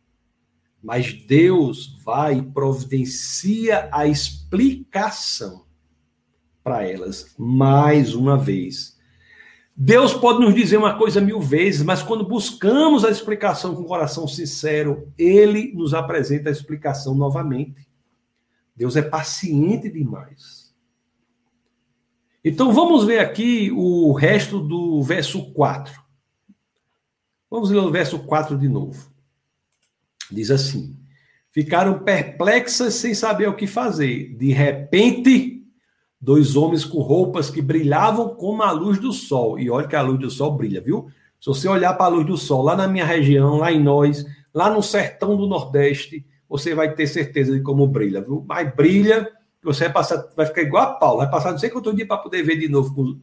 [0.83, 5.65] Mas Deus vai e providencia a explicação
[6.63, 8.99] para elas, mais uma vez.
[9.75, 14.29] Deus pode nos dizer uma coisa mil vezes, mas quando buscamos a explicação com coração
[14.29, 17.89] sincero, Ele nos apresenta a explicação novamente.
[18.77, 20.62] Deus é paciente demais.
[22.45, 25.93] Então vamos ver aqui o resto do verso 4.
[27.51, 29.13] Vamos ler o verso 4 de novo.
[30.31, 30.99] Diz assim:
[31.51, 34.35] Ficaram perplexas sem saber o que fazer.
[34.37, 35.63] De repente,
[36.21, 39.59] dois homens com roupas que brilhavam como a luz do sol.
[39.59, 41.09] E olha que a luz do sol brilha, viu?
[41.39, 44.25] Se você olhar para a luz do sol lá na minha região, lá em nós,
[44.55, 48.45] lá no sertão do Nordeste, você vai ter certeza de como brilha, viu?
[48.49, 49.31] Mas brilha,
[49.63, 52.19] você vai passar, vai ficar igual a Paulo, vai passar não sei quanto dia para
[52.19, 53.21] poder ver de novo.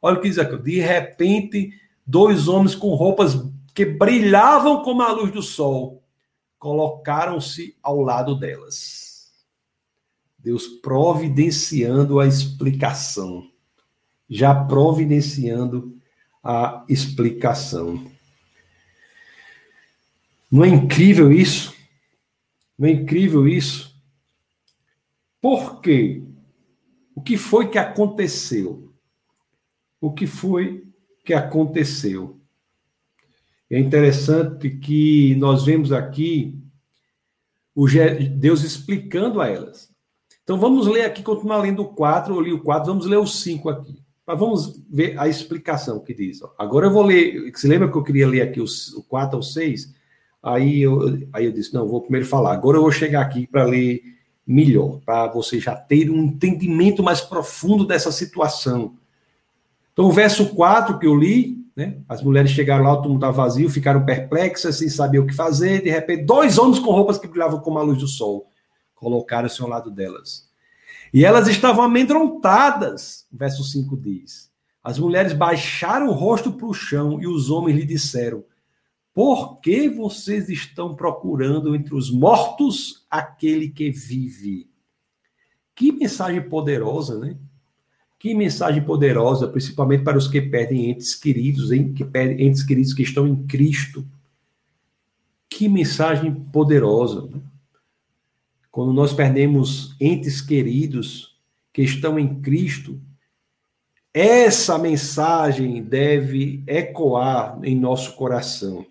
[0.00, 0.56] Olha o que diz aqui.
[0.56, 1.72] De repente,
[2.06, 3.34] dois homens com roupas
[3.74, 6.02] que brilhavam como a luz do sol
[6.58, 9.32] colocaram-se ao lado delas.
[10.38, 13.50] Deus providenciando a explicação.
[14.28, 15.98] Já providenciando
[16.42, 18.10] a explicação.
[20.50, 21.74] Não é incrível isso?
[22.78, 23.93] Não é incrível isso?
[25.44, 26.22] Por quê?
[27.14, 28.90] O que foi que aconteceu?
[30.00, 30.86] O que foi
[31.22, 32.40] que aconteceu?
[33.70, 36.58] É interessante que nós vemos aqui
[37.74, 37.86] o
[38.38, 39.94] Deus explicando a elas.
[40.42, 43.26] Então vamos ler aqui, continuar lendo o 4, eu li o 4, vamos ler o
[43.26, 44.02] 5 aqui.
[44.26, 46.40] Mas vamos ver a explicação que diz.
[46.56, 49.94] Agora eu vou ler, você lembra que eu queria ler aqui o 4 ao 6?
[50.42, 52.54] Aí eu, aí eu disse, não, vou primeiro falar.
[52.54, 54.13] Agora eu vou chegar aqui para ler
[54.46, 58.94] melhor, para você já ter um entendimento mais profundo dessa situação.
[59.92, 61.98] Então o verso 4 que eu li, né?
[62.08, 65.82] As mulheres chegaram lá, o túmulo estava vazio, ficaram perplexas, sem saber o que fazer.
[65.82, 68.46] De repente, dois homens com roupas que brilhavam como a luz do sol
[68.94, 70.48] colocaram-se ao lado delas.
[71.12, 74.50] E elas estavam amedrontadas, verso 5 diz.
[74.82, 78.44] As mulheres baixaram o rosto para o chão e os homens lhe disseram:
[79.12, 84.68] Por que vocês estão procurando entre os mortos aquele que vive?
[85.74, 87.36] Que mensagem poderosa, né?
[88.18, 91.92] Que mensagem poderosa, principalmente para os que perdem entes queridos, hein?
[91.92, 94.06] que perdem entes queridos que estão em Cristo.
[95.48, 97.26] Que mensagem poderosa.
[97.26, 97.40] Né?
[98.70, 101.38] Quando nós perdemos entes queridos
[101.72, 102.98] que estão em Cristo,
[104.12, 108.86] essa mensagem deve ecoar em nosso coração,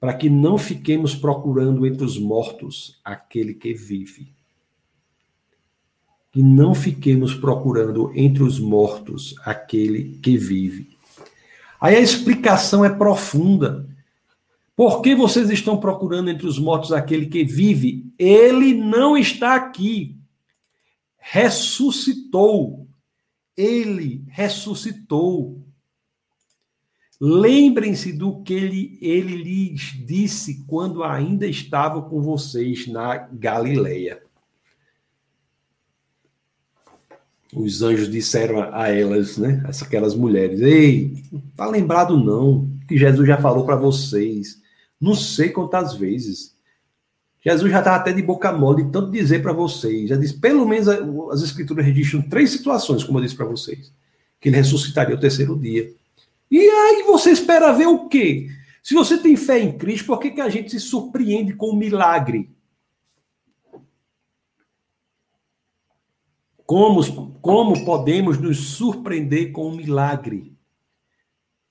[0.00, 4.32] para que não fiquemos procurando entre os mortos aquele que vive.
[6.32, 10.96] Que não fiquemos procurando entre os mortos aquele que vive.
[11.78, 13.86] Aí a explicação é profunda.
[14.74, 18.10] Por que vocês estão procurando entre os mortos aquele que vive?
[18.18, 20.16] Ele não está aqui.
[21.18, 22.88] Ressuscitou.
[23.54, 25.59] Ele ressuscitou.
[27.20, 34.22] Lembrem-se do que ele, ele lhes disse quando ainda estava com vocês na Galileia.
[37.52, 43.26] Os anjos disseram a elas, né, aquelas mulheres: Ei, não tá lembrado não, que Jesus
[43.26, 44.58] já falou para vocês.
[44.98, 46.56] Não sei quantas vezes.
[47.42, 50.08] Jesus já estava até de boca mole tanto dizer para vocês.
[50.08, 53.92] Já disse, pelo menos as escrituras registram três situações, como eu disse para vocês,
[54.38, 55.90] que ele ressuscitaria o terceiro dia.
[56.50, 58.48] E aí você espera ver o quê?
[58.82, 61.76] Se você tem fé em Cristo, por que, que a gente se surpreende com o
[61.76, 62.50] milagre?
[66.66, 70.56] Como, como podemos nos surpreender com o milagre?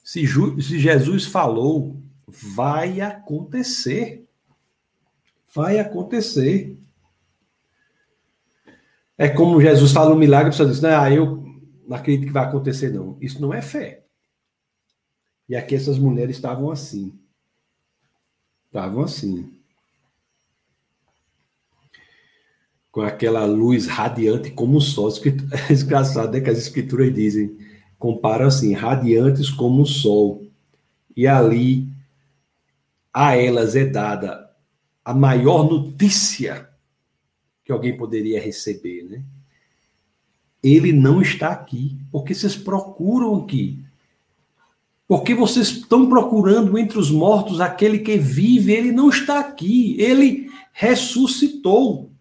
[0.04, 4.28] Se, se Jesus falou, vai acontecer.
[5.54, 6.78] Vai acontecer.
[9.18, 11.44] É como Jesus fala um milagre, a pessoa diz, ah, eu
[11.88, 13.18] não acredito que vai acontecer, não.
[13.20, 13.99] Isso não é fé.
[15.50, 17.12] E aqui essas mulheres estavam assim.
[18.68, 19.52] Estavam assim.
[22.92, 25.12] Com aquela luz radiante como o sol.
[25.68, 26.40] É engraçado, né?
[26.40, 27.58] Que as escrituras dizem.
[27.98, 30.46] Comparam assim, radiantes como o sol.
[31.18, 31.88] E ali
[33.12, 34.50] a elas é dada
[35.04, 36.70] a maior notícia
[37.66, 39.24] que alguém poderia receber, né?
[40.62, 43.84] Ele não está aqui, porque vocês procuram aqui
[45.10, 50.52] porque vocês estão procurando entre os mortos aquele que vive, ele não está aqui, ele
[50.72, 52.12] ressuscitou.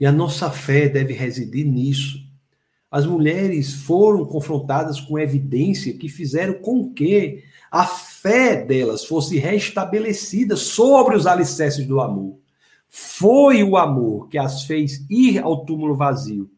[0.00, 2.18] E a nossa fé deve residir nisso.
[2.90, 10.56] As mulheres foram confrontadas com evidência que fizeram com que a fé delas fosse restabelecida
[10.56, 12.36] sobre os alicerces do amor.
[12.88, 16.50] Foi o amor que as fez ir ao túmulo vazio.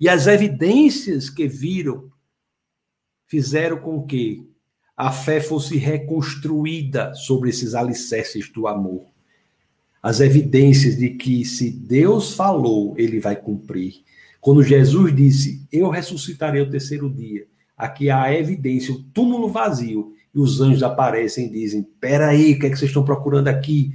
[0.00, 2.08] E as evidências que viram
[3.28, 4.48] fizeram com que
[4.96, 9.06] a fé fosse reconstruída sobre esses alicerces do amor.
[10.02, 14.02] As evidências de que se Deus falou, ele vai cumprir.
[14.40, 20.14] Quando Jesus disse, eu ressuscitarei o terceiro dia, aqui há a evidência, o túmulo vazio,
[20.34, 23.92] e os anjos aparecem e dizem: Peraí, o que é que vocês estão procurando aqui?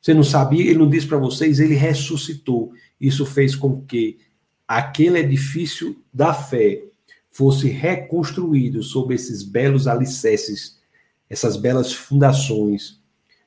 [0.00, 0.62] Você não sabia?
[0.62, 2.72] Ele não disse para vocês, ele ressuscitou.
[3.00, 4.18] Isso fez com que
[4.66, 6.82] aquele edifício da fé
[7.30, 10.78] fosse reconstruído sobre esses belos alicerces,
[11.28, 13.00] essas belas fundações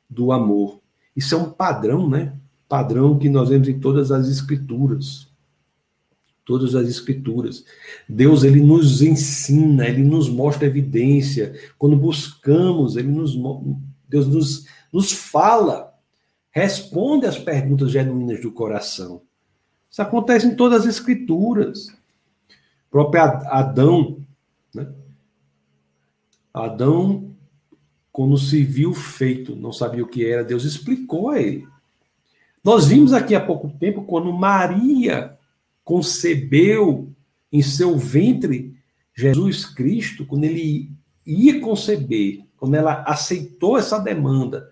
[0.10, 0.80] do amor.
[1.16, 2.34] Isso é um padrão, né?
[2.68, 5.28] Padrão que nós vemos em todas as escrituras.
[6.46, 7.64] Todas as escrituras.
[8.08, 11.54] Deus ele nos ensina, ele nos mostra evidência.
[11.78, 13.36] Quando buscamos, ele nos
[14.08, 15.94] Deus nos, nos fala,
[16.52, 19.22] responde às perguntas genuínas do coração.
[19.90, 21.88] Isso acontece em todas as escrituras
[22.94, 24.24] próprio Adão,
[24.72, 24.88] né?
[26.54, 27.36] Adão,
[28.12, 31.68] quando se viu feito, não sabia o que era, Deus explicou a ele.
[32.64, 35.36] Nós vimos aqui há pouco tempo quando Maria
[35.84, 37.12] concebeu
[37.52, 38.78] em seu ventre
[39.16, 40.92] Jesus Cristo, quando ele
[41.26, 44.72] ia conceber, quando ela aceitou essa demanda,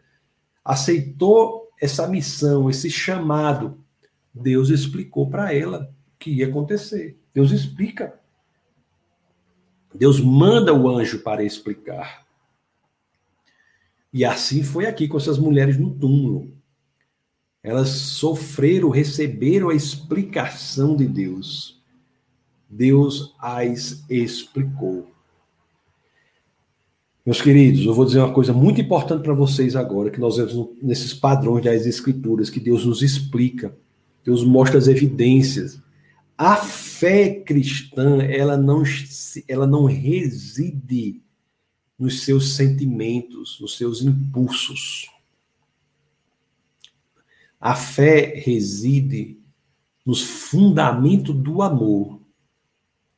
[0.64, 3.84] aceitou essa missão, esse chamado,
[4.32, 7.18] Deus explicou para ela que ia acontecer.
[7.34, 8.20] Deus explica.
[9.94, 12.26] Deus manda o anjo para explicar.
[14.14, 16.54] E assim foi aqui com essas mulheres no túmulo.
[17.64, 21.82] Elas sofreram, receberam a explicação de Deus.
[22.70, 25.12] Deus as explicou.
[27.26, 30.70] Meus queridos, eu vou dizer uma coisa muito importante para vocês agora, que nós vemos
[30.82, 33.76] nesses padrões das Escrituras, que Deus nos explica,
[34.24, 35.80] Deus mostra as evidências.
[36.44, 38.82] A fé cristã, ela não,
[39.48, 41.22] ela não reside
[42.00, 45.08] nos seus sentimentos, nos seus impulsos.
[47.60, 49.38] A fé reside
[50.04, 52.20] nos fundamentos do amor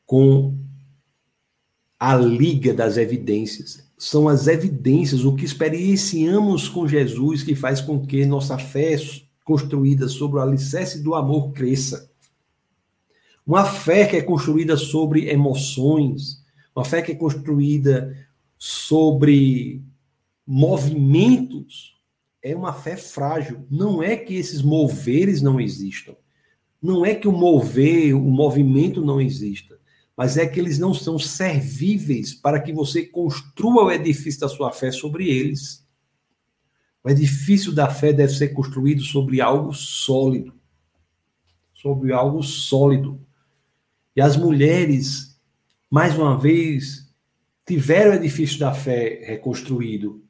[0.06, 0.58] com
[1.98, 3.90] a liga das evidências.
[3.98, 8.98] São as evidências, o que experienciamos com Jesus, que faz com que nossa fé
[9.46, 12.12] construída sobre o alicerce do amor cresça.
[13.46, 16.44] Uma fé que é construída sobre emoções,
[16.76, 18.16] uma fé que é construída
[18.58, 19.82] sobre
[20.46, 21.94] movimentos,
[22.42, 23.66] é uma fé frágil.
[23.70, 26.16] Não é que esses moveres não existam.
[26.82, 29.80] Não é que o mover, o movimento não exista.
[30.16, 34.72] Mas é que eles não são servíveis para que você construa o edifício da sua
[34.72, 35.86] fé sobre eles.
[37.04, 40.54] O edifício da fé deve ser construído sobre algo sólido.
[41.74, 43.20] Sobre algo sólido.
[44.16, 45.34] E as mulheres
[45.94, 47.08] mais uma vez,
[47.68, 50.26] tiveram o edifício da fé reconstruído,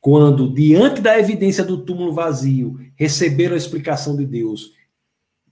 [0.00, 4.72] quando, diante da evidência do túmulo vazio, receberam a explicação de Deus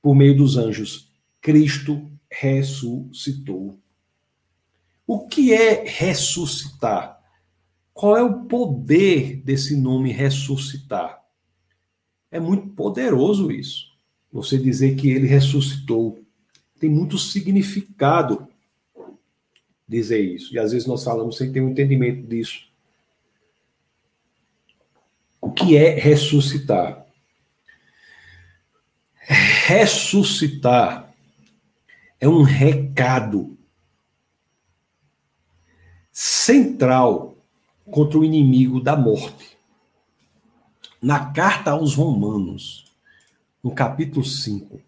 [0.01, 3.79] por meio dos anjos, Cristo ressuscitou.
[5.07, 7.21] O que é ressuscitar?
[7.93, 11.23] Qual é o poder desse nome ressuscitar?
[12.31, 13.89] É muito poderoso isso.
[14.33, 16.25] Você dizer que ele ressuscitou.
[16.79, 18.49] Tem muito significado
[19.87, 20.55] dizer isso.
[20.55, 22.69] E às vezes nós falamos sem ter um entendimento disso.
[25.41, 27.07] O que é ressuscitar?
[29.67, 31.15] Ressuscitar
[32.21, 33.57] é um recado
[36.13, 37.37] central
[37.91, 39.57] contra o inimigo da morte.
[41.01, 42.93] Na carta aos Romanos,
[43.63, 44.81] no capítulo 5,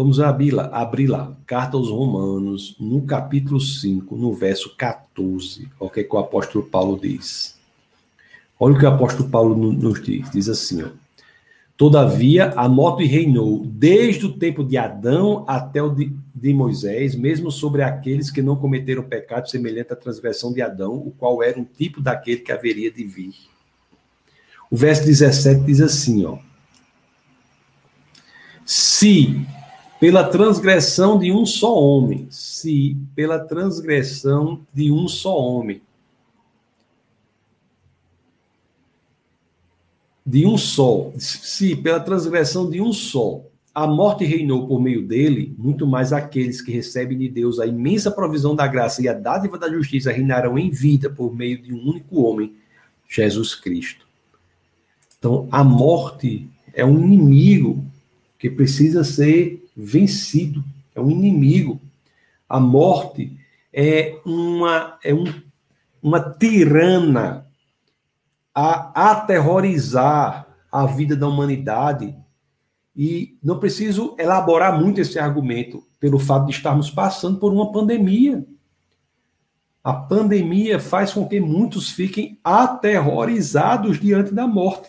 [0.00, 5.88] vamos abrir lá, abrir lá, carta aos Romanos, no capítulo 5, no verso 14, olha
[5.88, 7.58] o que, é que o apóstolo Paulo diz.
[8.58, 10.88] Olha o que o apóstolo Paulo nos diz, diz assim, ó.
[11.76, 17.50] Todavia, a morte reinou desde o tempo de Adão até o de, de, Moisés, mesmo
[17.50, 21.64] sobre aqueles que não cometeram pecado semelhante à transgressão de Adão, o qual era um
[21.64, 23.34] tipo daquele que haveria de vir.
[24.70, 26.38] O verso 17 diz assim, ó.
[28.64, 29.46] Se
[30.00, 35.82] pela transgressão de um só homem, se pela transgressão de um só homem,
[40.24, 43.42] de um só, se pela transgressão de um só.
[43.74, 48.10] A morte reinou por meio dele, muito mais aqueles que recebem de Deus a imensa
[48.10, 51.88] provisão da graça e a dádiva da justiça reinarão em vida por meio de um
[51.88, 52.54] único homem,
[53.06, 54.06] Jesus Cristo.
[55.18, 57.84] Então, a morte é um inimigo
[58.38, 60.64] que precisa ser vencido,
[60.94, 61.80] é um inimigo.
[62.48, 63.36] A morte
[63.72, 65.32] é uma, é um,
[66.02, 67.46] uma tirana
[68.54, 72.14] a aterrorizar a vida da humanidade.
[72.94, 78.44] E não preciso elaborar muito esse argumento pelo fato de estarmos passando por uma pandemia.
[79.82, 84.88] A pandemia faz com que muitos fiquem aterrorizados diante da morte.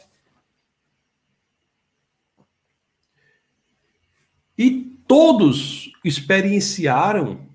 [4.62, 7.50] E todos experienciaram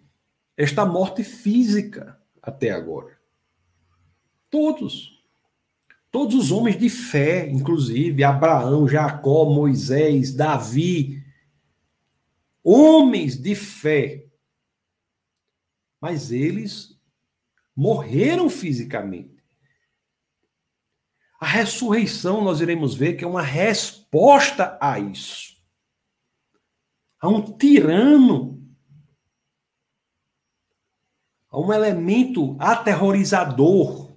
[0.57, 3.17] esta morte física até agora.
[4.51, 5.23] Todos.
[6.11, 11.25] Todos os homens de fé, inclusive Abraão, Jacó, Moisés, Davi,
[12.61, 14.27] homens de fé.
[16.01, 17.01] Mas eles
[17.77, 19.45] morreram fisicamente.
[21.39, 25.56] A ressurreição, nós iremos ver que é uma resposta a isso.
[27.21, 28.63] A um tirano,
[31.51, 34.17] a um elemento aterrorizador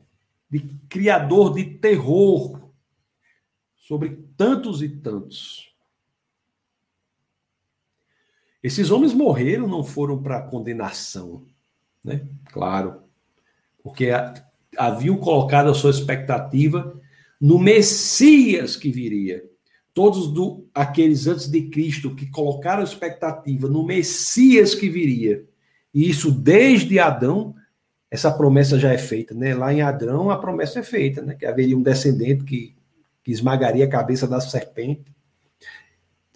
[0.49, 2.71] de criador de terror
[3.75, 5.73] sobre tantos e tantos.
[8.61, 11.45] Esses homens morreram, não foram para condenação,
[12.03, 12.27] né?
[12.51, 13.03] Claro,
[13.81, 14.09] porque
[14.77, 16.99] haviam colocado a sua expectativa
[17.39, 19.49] no Messias que viria.
[19.93, 25.45] Todos do, aqueles antes de Cristo que colocaram expectativa no Messias que viria,
[25.93, 27.55] e isso desde Adão
[28.11, 29.53] essa promessa já é feita, né?
[29.53, 31.35] Lá em Adrão a promessa é feita, né?
[31.35, 32.75] Que haveria um descendente que,
[33.23, 35.13] que esmagaria a cabeça da serpente.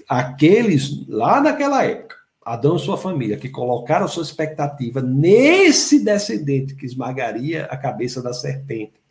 [0.08, 6.86] Aqueles lá naquela época, Adão e sua família, que colocaram sua expectativa nesse descendente que
[6.86, 9.02] esmagaria a cabeça da serpente,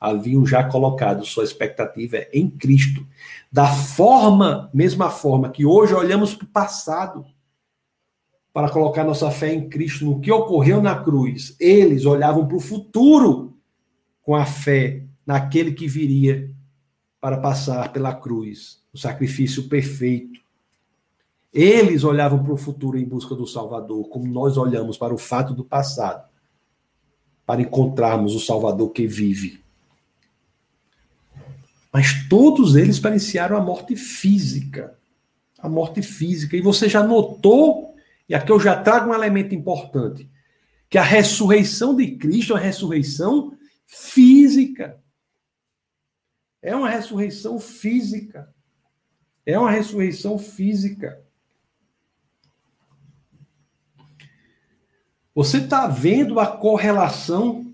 [0.00, 3.06] haviam já colocado sua expectativa em Cristo.
[3.50, 7.26] Da forma, mesma forma que hoje olhamos para o passado
[8.52, 11.54] para colocar nossa fé em Cristo, no que ocorreu na cruz.
[11.60, 13.56] Eles olhavam para o futuro
[14.22, 16.50] com a fé naquele que viria
[17.20, 20.40] para passar pela cruz, o sacrifício perfeito.
[21.52, 25.54] Eles olhavam para o futuro em busca do Salvador, como nós olhamos para o fato
[25.54, 26.28] do passado,
[27.46, 29.62] para encontrarmos o Salvador que vive.
[31.92, 34.98] Mas todos eles experienciaram a morte física.
[35.58, 36.56] A morte física.
[36.56, 37.88] E você já notou
[38.28, 40.30] e aqui eu já trago um elemento importante,
[40.90, 45.02] que a ressurreição de Cristo é uma ressurreição física.
[46.60, 48.54] É uma ressurreição física.
[49.46, 51.24] É uma ressurreição física.
[55.34, 57.67] Você está vendo a correlação?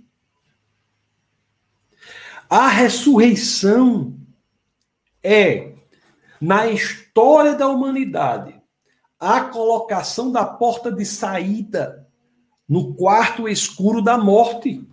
[2.54, 4.16] A ressurreição
[5.20, 5.74] é,
[6.40, 8.62] na história da humanidade,
[9.18, 12.06] a colocação da porta de saída
[12.68, 14.88] no quarto escuro da morte.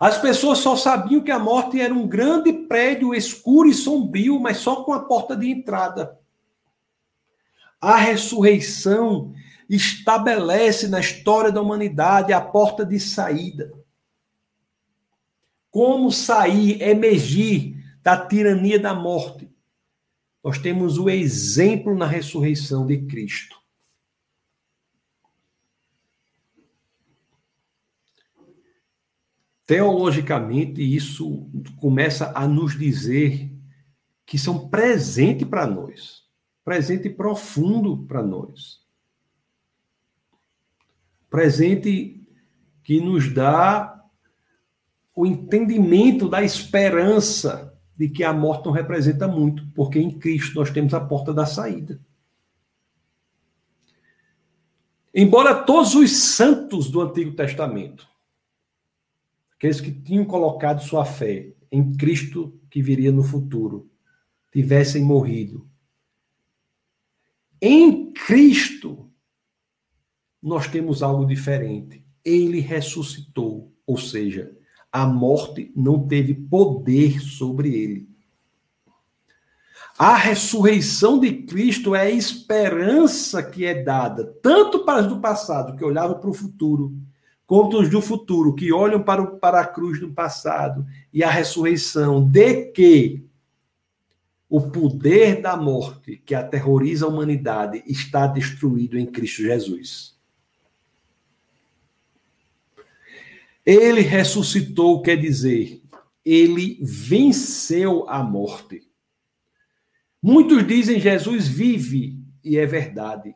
[0.00, 4.56] As pessoas só sabiam que a morte era um grande prédio escuro e sombrio, mas
[4.56, 6.18] só com a porta de entrada.
[7.80, 9.32] A ressurreição
[9.68, 13.79] estabelece na história da humanidade a porta de saída.
[15.70, 19.48] Como sair, emergir da tirania da morte?
[20.42, 23.60] Nós temos o exemplo na ressurreição de Cristo.
[29.66, 33.48] Teologicamente, isso começa a nos dizer
[34.26, 36.24] que são presente para nós,
[36.64, 38.84] presente profundo para nós.
[41.28, 42.20] Presente
[42.82, 43.99] que nos dá
[45.14, 50.70] o entendimento da esperança de que a morte não representa muito, porque em Cristo nós
[50.70, 52.00] temos a porta da saída.
[55.14, 58.10] Embora todos os santos do Antigo Testamento
[59.60, 63.90] aqueles que tinham colocado sua fé em Cristo que viria no futuro,
[64.50, 65.68] tivessem morrido.
[67.60, 69.12] Em Cristo,
[70.42, 72.02] nós temos algo diferente.
[72.24, 74.56] Ele ressuscitou, ou seja,
[74.92, 78.10] a morte não teve poder sobre ele.
[79.98, 85.76] A ressurreição de Cristo é a esperança que é dada tanto para os do passado,
[85.76, 86.94] que olhavam para o futuro,
[87.46, 92.26] contos do futuro que olham para, o, para a cruz do passado e a ressurreição,
[92.26, 93.26] de que
[94.48, 100.18] o poder da morte que aterroriza a humanidade está destruído em Cristo Jesus.
[103.64, 105.82] Ele ressuscitou, quer dizer,
[106.24, 108.82] ele venceu a morte.
[110.22, 113.34] Muitos dizem Jesus vive, e é verdade.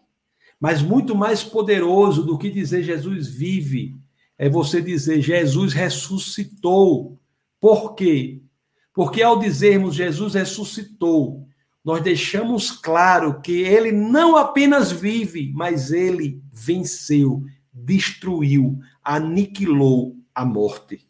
[0.60, 3.96] Mas muito mais poderoso do que dizer Jesus vive
[4.38, 7.18] é você dizer Jesus ressuscitou.
[7.60, 8.42] Por quê?
[8.92, 11.46] Porque ao dizermos Jesus ressuscitou,
[11.84, 21.06] nós deixamos claro que ele não apenas vive, mas ele venceu, destruiu, aniquilou a morte.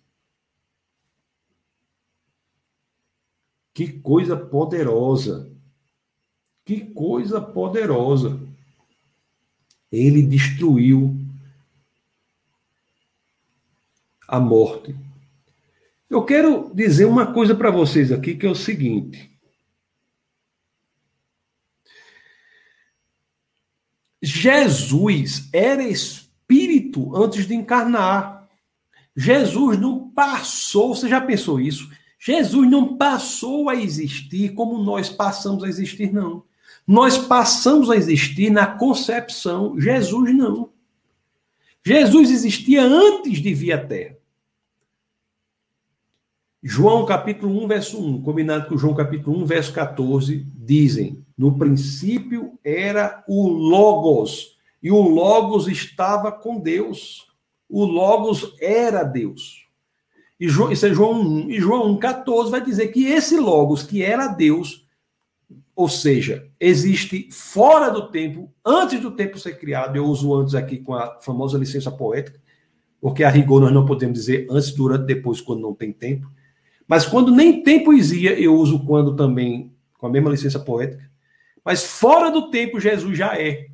[3.73, 5.51] Que coisa poderosa!
[6.65, 8.41] Que coisa poderosa!
[9.91, 11.17] Ele destruiu
[14.27, 14.95] a morte.
[16.11, 19.31] Eu quero dizer uma coisa para vocês aqui que é o seguinte.
[24.23, 26.24] Jesus era espírito
[27.15, 28.49] antes de encarnar.
[29.17, 31.89] Jesus não passou, você já pensou isso?
[32.19, 36.43] Jesus não passou a existir como nós passamos a existir, não.
[36.87, 40.71] Nós passamos a existir na concepção, Jesus não.
[41.85, 44.17] Jesus existia antes de vir à Terra.
[46.63, 52.59] João capítulo 1, verso 1, combinado com João capítulo 1, verso 14, dizem: No princípio
[52.65, 54.54] era o Logos,
[54.85, 57.27] e o Logos estava com Deus.
[57.67, 59.67] O Logos era Deus.
[60.39, 61.51] E João, isso é João 1.
[61.51, 64.87] E João 1, 14 vai dizer que esse Logos, que era Deus,
[65.75, 70.77] ou seja, existe fora do tempo, antes do tempo ser criado, eu uso antes aqui
[70.77, 72.39] com a famosa licença poética,
[73.01, 76.31] porque a rigor nós não podemos dizer antes, durante, depois, quando não tem tempo.
[76.87, 81.11] Mas quando nem tem poesia, eu uso quando também, com a mesma licença poética.
[81.65, 83.73] Mas fora do tempo, Jesus já é.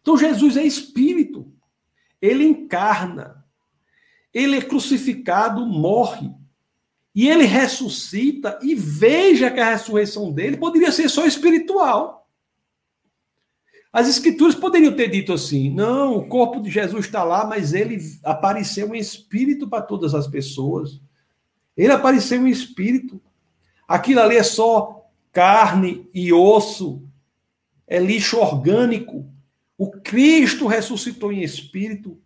[0.00, 1.52] Então Jesus é espírito.
[2.20, 3.44] Ele encarna.
[4.32, 6.30] Ele é crucificado, morre.
[7.14, 12.18] E ele ressuscita e veja que a ressurreição dele poderia ser só espiritual.
[13.92, 17.98] As escrituras poderiam ter dito assim: não, o corpo de Jesus está lá, mas ele
[18.22, 21.00] apareceu em espírito para todas as pessoas.
[21.76, 23.20] Ele apareceu em espírito.
[23.86, 27.02] Aquilo ali é só carne e osso,
[27.86, 29.28] é lixo orgânico.
[29.78, 32.20] O Cristo ressuscitou em espírito.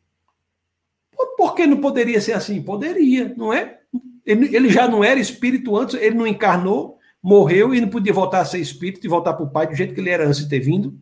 [1.36, 2.62] Por que não poderia ser assim?
[2.62, 3.80] Poderia, não é?
[4.24, 8.44] Ele já não era espírito antes, ele não encarnou, morreu e não podia voltar a
[8.44, 10.60] ser espírito e voltar para o Pai do jeito que ele era antes de ter
[10.60, 10.98] vindo.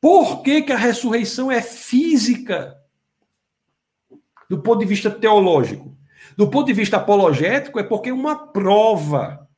[0.00, 2.76] Por que, que a ressurreição é física?
[4.50, 5.96] Do ponto de vista teológico.
[6.36, 9.48] Do ponto de vista apologético, é porque é uma prova.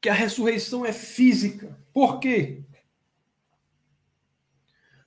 [0.01, 1.79] que a ressurreição é física?
[1.93, 2.63] Por quê?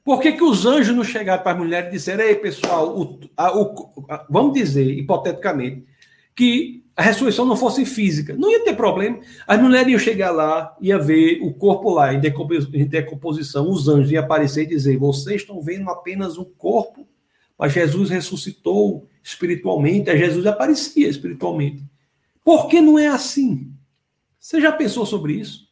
[0.03, 3.19] Por que, que os anjos não chegaram para as mulheres e disseram: Ei, pessoal, o,
[3.35, 5.83] a, o, a, vamos dizer, hipoteticamente,
[6.35, 8.35] que a ressurreição não fosse física.
[8.35, 9.19] Não ia ter problema.
[9.47, 14.23] As mulheres iam chegar lá, ia ver o corpo lá em decomposição, os anjos iam
[14.23, 17.07] aparecer e dizer: vocês estão vendo apenas um corpo,
[17.57, 21.83] mas Jesus ressuscitou espiritualmente, a Jesus aparecia espiritualmente.
[22.43, 23.73] Por que não é assim?
[24.39, 25.67] Você já pensou sobre isso?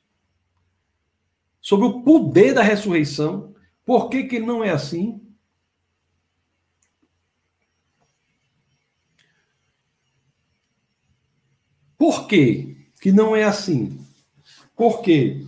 [1.61, 3.53] Sobre o poder da ressurreição?
[3.85, 5.21] Por que, que não é assim?
[11.97, 13.97] Por quê que não é assim?
[14.75, 15.45] Por quê?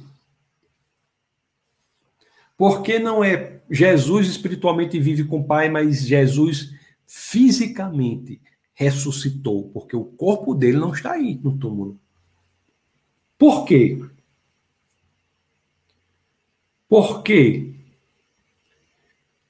[2.58, 6.74] Porque não é Jesus espiritualmente vive com o Pai, mas Jesus
[7.08, 8.42] fisicamente
[8.74, 12.00] ressuscitou, porque o corpo dele não está aí no túmulo.
[13.38, 14.00] Por quê?
[16.88, 17.74] Por quê?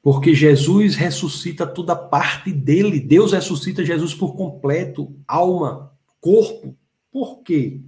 [0.01, 2.99] Porque Jesus ressuscita toda parte dele.
[2.99, 5.91] Deus ressuscita Jesus por completo, alma,
[6.21, 6.77] corpo.
[7.11, 7.81] Por quê?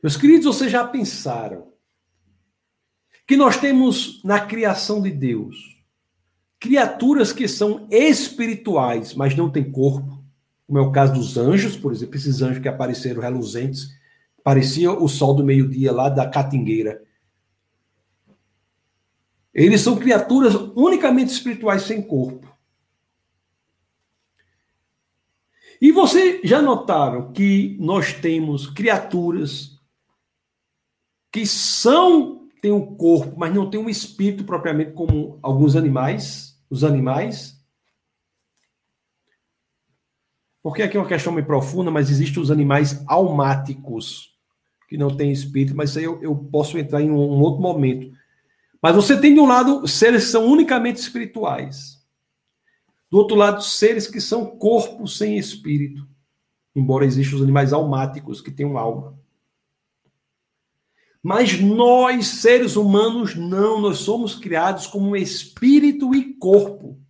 [0.00, 1.71] Meus queridos, vocês já pensaram
[3.26, 5.72] que nós temos na criação de Deus
[6.62, 10.24] criaturas que são espirituais, mas não têm corpo,
[10.64, 13.88] como é o caso dos anjos, por exemplo, esses anjos que apareceram reluzentes,
[14.44, 17.02] parecia o sol do meio-dia lá da catingueira.
[19.52, 22.48] Eles são criaturas unicamente espirituais sem corpo.
[25.80, 29.80] E você já notaram que nós temos criaturas
[31.32, 36.84] que são têm um corpo, mas não têm um espírito propriamente como alguns animais, os
[36.84, 37.60] animais?
[40.62, 44.38] Porque aqui é uma questão meio profunda, mas existem os animais almáticos,
[44.88, 47.60] que não têm espírito, mas isso aí eu, eu posso entrar em um, um outro
[47.60, 48.12] momento.
[48.80, 52.00] Mas você tem de um lado seres que são unicamente espirituais.
[53.10, 56.06] Do outro lado, seres que são corpos sem espírito,
[56.76, 59.20] embora existam os animais almáticos que têm alma.
[61.22, 67.00] Mas nós, seres humanos, não, nós somos criados como espírito e corpo.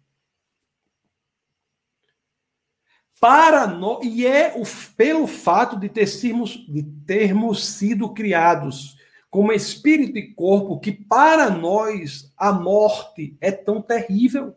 [3.18, 4.64] Para nós, e é o,
[4.96, 8.98] pelo fato de, termos, de termos sido criados
[9.30, 14.54] como espírito e corpo que para nós a morte é tão terrível.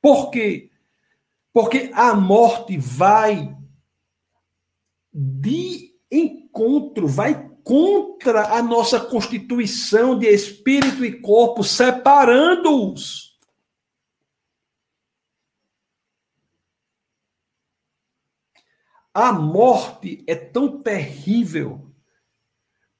[0.00, 0.70] Por quê?
[1.52, 3.54] Porque a morte vai
[5.12, 13.36] de encontro, vai contra a nossa constituição de espírito e corpo, separando-os.
[19.12, 21.90] A morte é tão terrível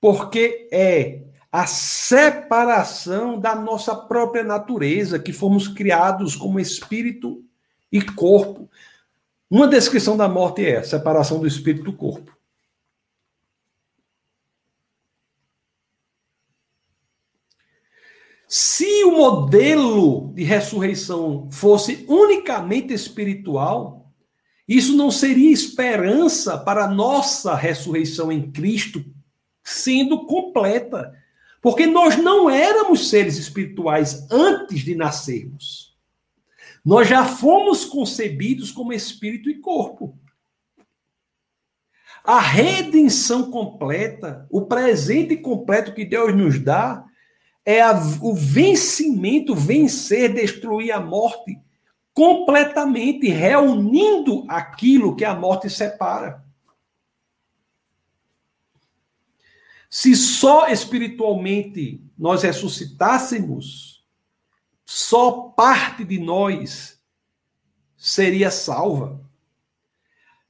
[0.01, 7.45] porque é a separação da nossa própria natureza, que fomos criados como espírito
[7.93, 8.69] e corpo.
[9.49, 12.36] Uma descrição da morte é a separação do espírito do corpo.
[18.49, 24.13] Se o modelo de ressurreição fosse unicamente espiritual,
[24.69, 29.05] isso não seria esperança para a nossa ressurreição em Cristo
[29.63, 31.13] sendo completa.
[31.61, 35.97] Porque nós não éramos seres espirituais antes de nascermos.
[36.85, 40.17] Nós já fomos concebidos como espírito e corpo.
[42.23, 47.05] A redenção completa, o presente completo que Deus nos dá,
[47.67, 47.93] é a,
[48.23, 51.61] o vencimento, vencer, destruir a morte,
[52.15, 56.47] completamente reunindo aquilo que a morte separa.
[59.91, 64.07] Se só espiritualmente nós ressuscitássemos,
[64.85, 67.01] só parte de nós
[67.97, 69.21] seria salva.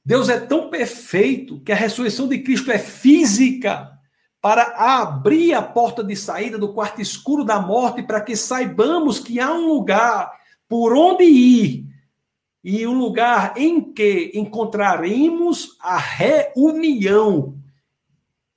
[0.05, 3.96] Deus é tão perfeito que a ressurreição de Cristo é física
[4.41, 4.63] para
[5.01, 9.51] abrir a porta de saída do quarto escuro da morte para que saibamos que há
[9.51, 10.31] um lugar
[10.67, 11.87] por onde ir
[12.63, 17.57] e um lugar em que encontraremos a reunião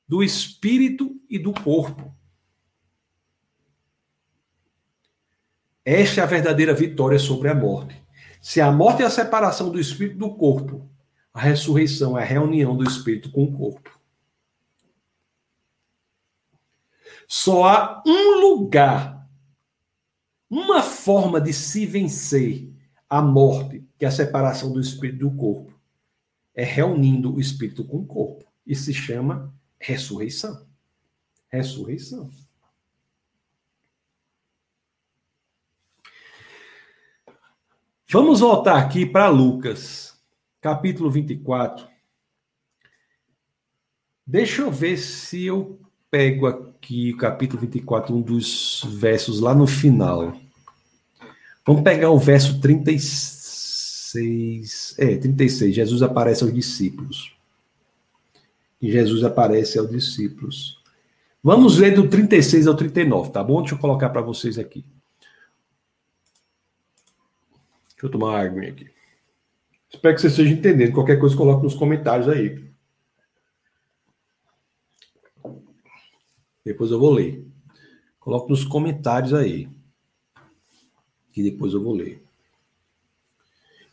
[0.06, 2.12] do espírito e do corpo.
[5.84, 7.96] Esta é a verdadeira vitória sobre a morte.
[8.40, 10.88] Se a morte é a separação do espírito do corpo,
[11.32, 13.99] a ressurreição é a reunião do espírito com o corpo.
[17.32, 19.24] Só há um lugar,
[20.50, 22.68] uma forma de se vencer
[23.08, 25.78] a morte, que é a separação do espírito do corpo.
[26.52, 28.44] É reunindo o espírito com o corpo.
[28.66, 30.66] E se chama ressurreição.
[31.48, 32.28] Ressurreição.
[38.08, 40.20] Vamos voltar aqui para Lucas.
[40.60, 41.88] capítulo 24.
[44.26, 45.79] Deixa eu ver se eu
[46.10, 50.36] pego aqui o capítulo 24, um dos versos lá no final.
[51.64, 54.96] Vamos pegar o verso 36.
[54.98, 55.74] É, 36.
[55.74, 57.34] Jesus aparece aos discípulos.
[58.82, 60.80] E Jesus aparece aos discípulos.
[61.42, 63.60] Vamos ler do 36 ao 39, tá bom?
[63.60, 64.84] Deixa eu colocar para vocês aqui.
[67.90, 68.90] Deixa eu tomar uma água aqui.
[69.92, 70.92] Espero que você esteja entendendo.
[70.92, 72.69] Qualquer coisa, coloque nos comentários aí.
[76.70, 77.44] Depois eu vou ler.
[78.20, 79.68] Coloque nos comentários aí.
[81.32, 82.22] Que depois eu vou ler.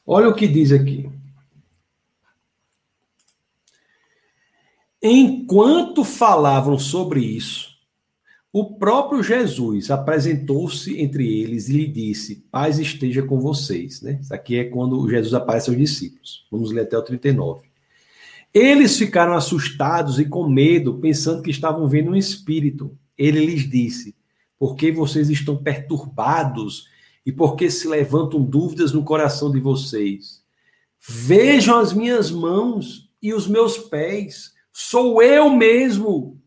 [0.06, 1.10] Olha o que diz aqui.
[5.02, 7.76] Enquanto falavam sobre isso,
[8.54, 14.04] o próprio Jesus apresentou-se entre eles e lhe disse: Paz esteja com vocês.
[14.04, 14.20] Né?
[14.22, 16.46] Isso aqui é quando Jesus aparece aos discípulos.
[16.52, 17.67] Vamos ler até o 39.
[18.54, 22.98] Eles ficaram assustados e com medo, pensando que estavam vendo um espírito.
[23.18, 24.16] Ele lhes disse:
[24.58, 26.86] Por que vocês estão perturbados
[27.26, 30.44] e por que se levantam dúvidas no coração de vocês?
[31.00, 36.40] Vejam as minhas mãos e os meus pés Sou eu mesmo.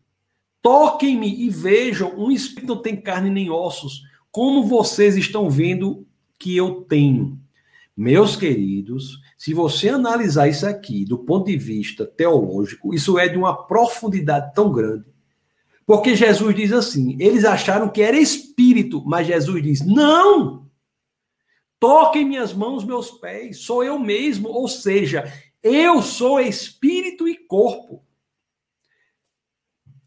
[0.61, 6.07] Toquem-me e vejam, um espírito não tem carne nem ossos, como vocês estão vendo
[6.39, 7.40] que eu tenho.
[7.95, 13.37] Meus queridos, se você analisar isso aqui do ponto de vista teológico, isso é de
[13.37, 15.05] uma profundidade tão grande.
[15.85, 20.69] Porque Jesus diz assim: eles acharam que era espírito, mas Jesus diz: não!
[21.79, 25.31] Toquem minhas mãos, meus pés, sou eu mesmo, ou seja,
[25.63, 28.05] eu sou espírito e corpo.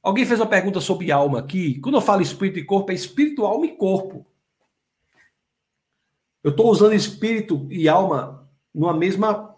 [0.03, 1.81] Alguém fez uma pergunta sobre alma aqui.
[1.81, 4.27] Quando eu falo espírito e corpo, é espírito, alma e corpo.
[6.45, 9.57] Eu estou usando espírito e alma numa mesma.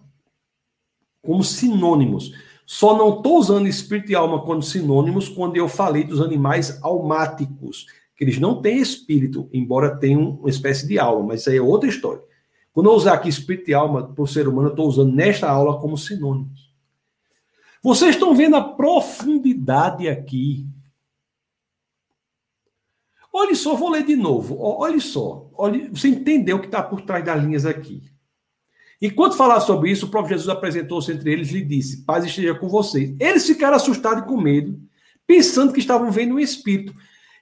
[1.20, 2.32] como sinônimos.
[2.64, 7.86] Só não estou usando espírito e alma como sinônimos quando eu falei dos animais almáticos,
[8.16, 11.62] que eles não têm espírito, embora tenham uma espécie de alma, mas isso aí é
[11.62, 12.22] outra história.
[12.72, 15.50] Quando eu usar aqui espírito e alma para o ser humano, eu estou usando nesta
[15.50, 16.72] aula como sinônimos.
[17.82, 20.66] Vocês estão vendo a profundidade aqui.
[23.38, 24.56] Olha só, vou ler de novo.
[24.58, 25.50] Olha só.
[25.52, 28.02] Olha, você entendeu o que está por trás das linhas aqui.
[29.00, 32.54] Enquanto falar sobre isso, o próprio Jesus apresentou-se entre eles e lhe disse: Paz esteja
[32.54, 33.14] com vocês.
[33.20, 34.80] Eles ficaram assustados e com medo,
[35.26, 36.94] pensando que estavam vendo um espírito.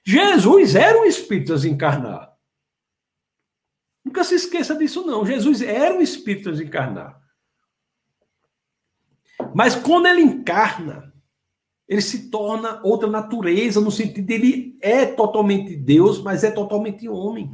[0.03, 2.33] Jesus era um espírito a desencarnar.
[4.03, 5.25] Nunca se esqueça disso, não.
[5.25, 7.21] Jesus era um espírito a desencarnar.
[9.55, 11.14] Mas quando ele encarna,
[11.87, 17.07] ele se torna outra natureza, no sentido de ele é totalmente Deus, mas é totalmente
[17.07, 17.51] homem.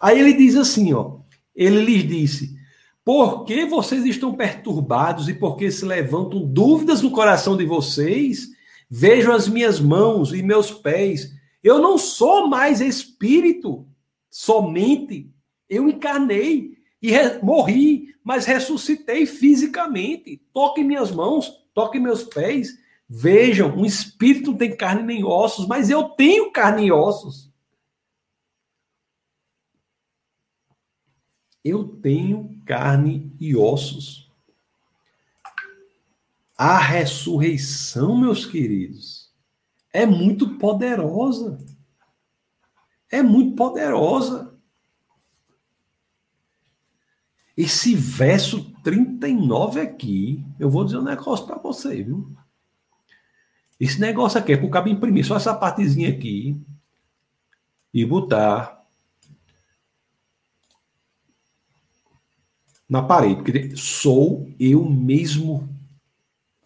[0.00, 1.18] Aí ele diz assim, ó,
[1.54, 2.56] ele lhes disse:
[3.04, 8.48] "Por que vocês estão perturbados e por que se levantam dúvidas no coração de vocês?
[8.90, 11.32] Vejam as minhas mãos e meus pés.
[11.62, 13.86] Eu não sou mais espírito,
[14.28, 15.30] somente
[15.68, 17.12] eu encarnei e
[17.42, 20.40] morri mas ressuscitei fisicamente.
[20.52, 22.74] Toquem minhas mãos, toquem meus pés.
[23.16, 27.48] Vejam, um espírito não tem carne nem ossos, mas eu tenho carne e ossos.
[31.62, 34.28] Eu tenho carne e ossos.
[36.58, 39.32] A ressurreição, meus queridos,
[39.92, 41.64] é muito poderosa.
[43.08, 44.58] É muito poderosa.
[47.56, 52.36] Esse verso 39 aqui, eu vou dizer um negócio para você, viu?
[53.78, 56.56] Esse negócio aqui é para o cabo imprimir só essa partezinha aqui
[57.92, 58.84] e botar
[62.88, 63.36] na parede.
[63.36, 65.68] Porque sou eu mesmo.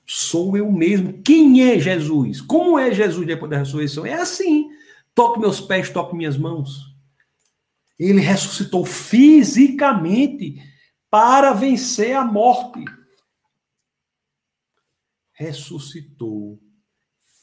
[0.07, 1.23] Sou eu mesmo.
[1.23, 2.41] Quem é Jesus?
[2.41, 4.07] Como é Jesus depois da ressurreição?
[4.07, 4.69] É assim.
[5.15, 6.95] Toque meus pés, toque minhas mãos.
[7.99, 10.63] Ele ressuscitou fisicamente
[11.11, 12.85] para vencer a morte.
[15.33, 16.61] Ressuscitou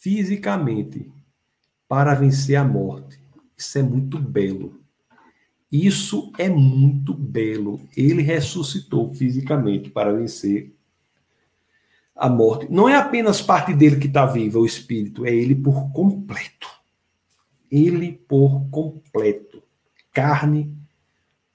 [0.06, 1.12] fisicamente
[1.88, 3.20] para vencer a morte.
[3.58, 4.80] Isso é muito belo.
[5.72, 7.82] Isso é muito belo.
[7.98, 10.76] Ele ressuscitou fisicamente para vencer
[12.16, 12.72] a morte.
[12.72, 16.70] Não é apenas parte dele que está viva, o espírito, é ele por completo.
[17.72, 19.64] Ele por completo.
[20.14, 20.72] Carne,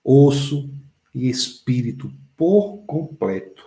[0.02, 0.74] osso,
[1.14, 3.64] e espírito por completo.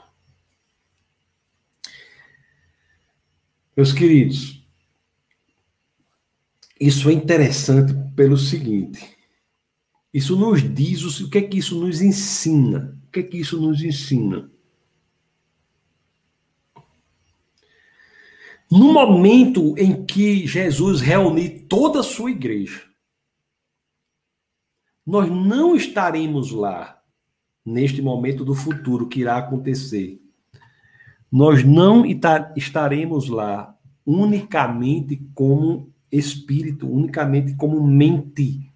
[3.77, 4.62] Meus queridos,
[6.79, 9.15] isso é interessante pelo seguinte:
[10.13, 12.99] isso nos diz o, o que é que isso nos ensina.
[13.07, 14.51] O que é que isso nos ensina?
[18.71, 22.81] No momento em que Jesus reunir toda a sua igreja,
[25.05, 26.99] nós não estaremos lá
[27.63, 30.19] neste momento do futuro que irá acontecer.
[31.31, 32.03] Nós não
[32.55, 38.71] estaremos lá unicamente como espírito, unicamente como mente.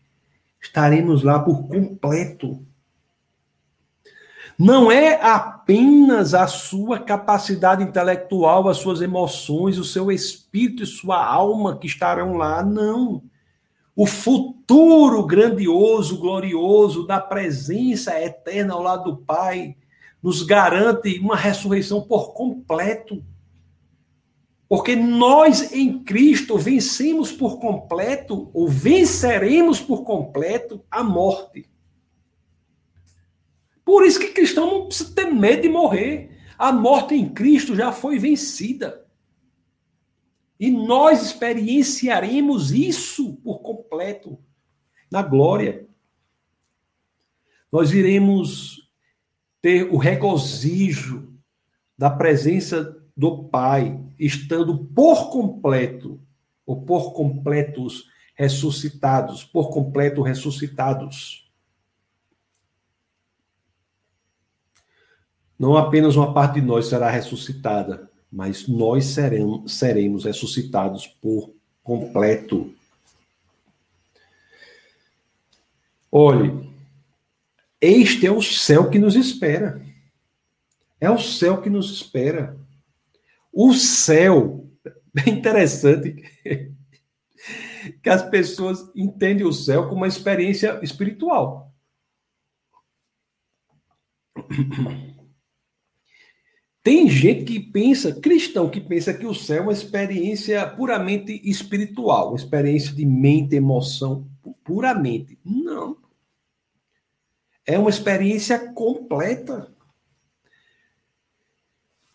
[0.59, 2.65] Estaremos lá por completo.
[4.57, 11.23] Não é apenas a sua capacidade intelectual, as suas emoções, o seu espírito e sua
[11.23, 13.21] alma que estarão lá, não.
[13.95, 19.75] O futuro grandioso, glorioso da presença eterna ao lado do Pai
[20.23, 23.23] nos garante uma ressurreição por completo.
[24.67, 31.69] Porque nós em Cristo vencemos por completo, ou venceremos por completo, a morte.
[33.85, 36.37] Por isso que cristão não precisa ter medo de morrer.
[36.57, 39.05] A morte em Cristo já foi vencida.
[40.59, 44.37] E nós experienciaremos isso por completo
[45.09, 45.87] na glória.
[47.71, 48.91] Nós iremos
[49.61, 51.33] ter o regozijo
[51.97, 56.19] da presença do Pai, estando por completo,
[56.65, 61.49] ou por completos ressuscitados, por completo ressuscitados.
[65.57, 71.51] Não apenas uma parte de nós será ressuscitada, mas nós seremos, seremos ressuscitados por
[71.81, 72.73] completo.
[76.11, 76.69] Olhe,
[77.81, 79.81] este é o céu que nos espera.
[80.99, 82.57] É o céu que nos espera.
[83.59, 84.69] O céu,
[85.25, 86.13] é interessante
[88.03, 91.73] que as pessoas entendem o céu como uma experiência espiritual.
[96.83, 102.27] Tem gente que pensa, cristão, que pensa que o céu é uma experiência puramente espiritual,
[102.27, 104.29] uma experiência de mente, emoção,
[104.63, 105.39] puramente.
[105.43, 105.97] Não.
[107.65, 109.75] É uma experiência completa.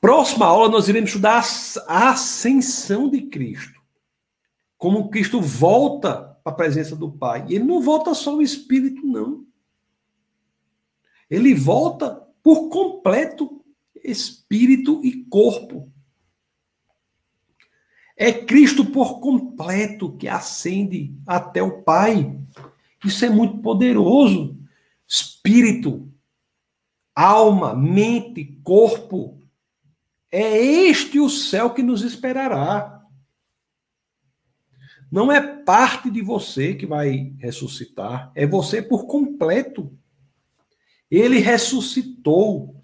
[0.03, 1.45] Próxima aula nós iremos estudar
[1.87, 3.81] a ascensão de Cristo.
[4.77, 7.47] Como Cristo volta para a presença do Pai.
[7.49, 9.47] Ele não volta só o Espírito, não.
[11.31, 13.65] Ele volta por completo
[14.03, 15.89] espírito e corpo.
[18.17, 22.41] É Cristo por completo que ascende até o Pai.
[23.05, 24.59] Isso é muito poderoso.
[25.07, 26.13] Espírito,
[27.15, 29.42] alma, mente, corpo.
[30.33, 33.03] É este o céu que nos esperará.
[35.11, 39.93] Não é parte de você que vai ressuscitar, é você por completo.
[41.11, 42.75] Ele ressuscitou.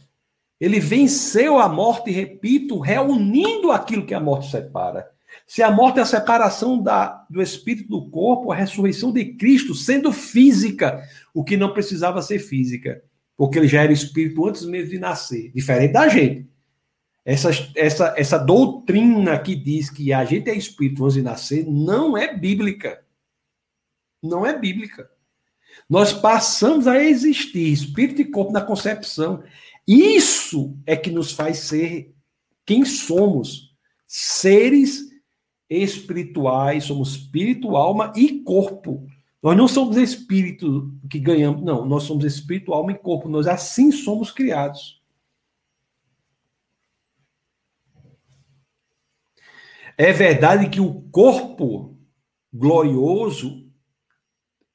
[0.61, 5.09] Ele venceu a morte, repito, reunindo aquilo que a morte separa.
[5.47, 9.75] Se a morte é a separação da, do espírito do corpo, a ressurreição de Cristo
[9.75, 13.03] sendo física, o que não precisava ser física,
[13.37, 16.47] porque ele já era espírito antes mesmo de nascer, diferente da gente.
[17.29, 22.17] Essa, essa, essa doutrina que diz que a gente é espírito antes de nascer não
[22.17, 23.05] é bíblica.
[24.23, 25.11] Não é bíblica.
[25.91, 29.43] Nós passamos a existir, espírito e corpo na concepção.
[29.87, 32.15] Isso é que nos faz ser
[32.65, 33.75] quem somos.
[34.07, 35.11] Seres
[35.69, 39.07] espirituais, somos espírito, alma e corpo.
[39.43, 43.29] Nós não somos espírito que ganhamos, não, nós somos espírito, alma e corpo.
[43.29, 44.98] Nós assim somos criados.
[49.99, 51.99] É verdade que o corpo
[52.55, 53.69] glorioso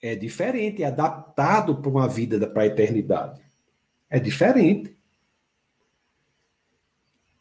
[0.02, 3.42] é diferente, é adaptado para uma vida para a eternidade.
[4.10, 4.94] É diferente.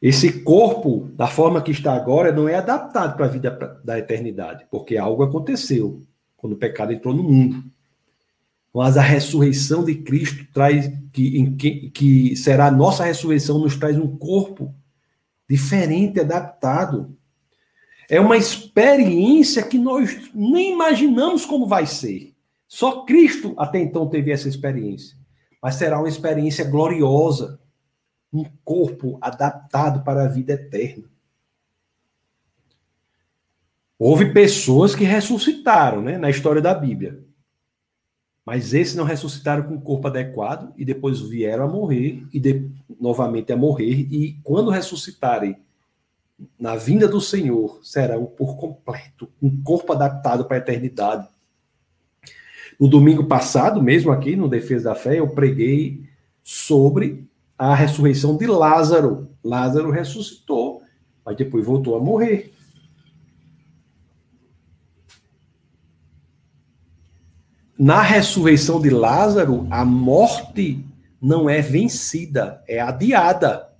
[0.01, 3.51] Esse corpo, da forma que está agora, não é adaptado para a vida
[3.85, 6.07] da eternidade, porque algo aconteceu
[6.37, 7.65] quando o pecado entrou no mundo.
[8.73, 13.99] Mas a ressurreição de Cristo traz que, que, que será a nossa ressurreição nos traz
[13.99, 14.73] um corpo
[15.49, 17.17] diferente, adaptado.
[18.13, 22.35] É uma experiência que nós nem imaginamos como vai ser.
[22.69, 25.17] Só Cristo até então teve essa experiência.
[25.63, 27.59] Mas será uma experiência gloriosa,
[28.31, 31.05] um corpo adaptado para a vida eterna.
[33.99, 37.25] Houve pessoas que ressuscitaram né, na história da Bíblia.
[38.45, 42.71] Mas esses não ressuscitaram com o corpo adequado e depois vieram a morrer e de,
[43.01, 44.07] novamente a morrer.
[44.13, 45.57] E quando ressuscitarem
[46.59, 51.29] na vinda do Senhor serão por completo, um corpo adaptado para a eternidade.
[52.79, 56.09] No domingo passado, mesmo aqui no Defesa da Fé, eu preguei
[56.43, 59.31] sobre a ressurreição de Lázaro.
[59.45, 60.83] Lázaro ressuscitou,
[61.25, 62.53] mas depois voltou a morrer.
[67.79, 70.85] Na ressurreição de Lázaro, a morte
[71.21, 73.72] não é vencida, é adiada.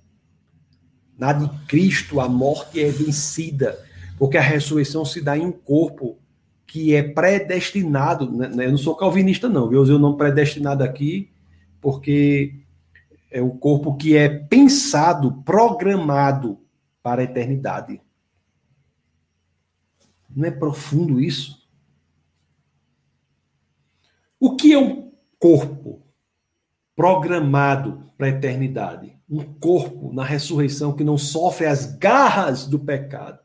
[1.17, 3.79] Na de Cristo, a morte é vencida,
[4.17, 6.17] porque a ressurreição se dá em um corpo
[6.65, 8.31] que é predestinado.
[8.31, 9.79] Né, né, eu não sou calvinista, não, viu?
[9.79, 11.29] Eu usei o nome predestinado aqui,
[11.79, 12.55] porque
[13.29, 16.59] é um corpo que é pensado, programado
[17.01, 18.01] para a eternidade.
[20.35, 21.67] Não é profundo isso?
[24.39, 26.02] O que é um corpo
[26.95, 29.17] programado para a eternidade?
[29.29, 33.39] Um corpo na ressurreição que não sofre as garras do pecado.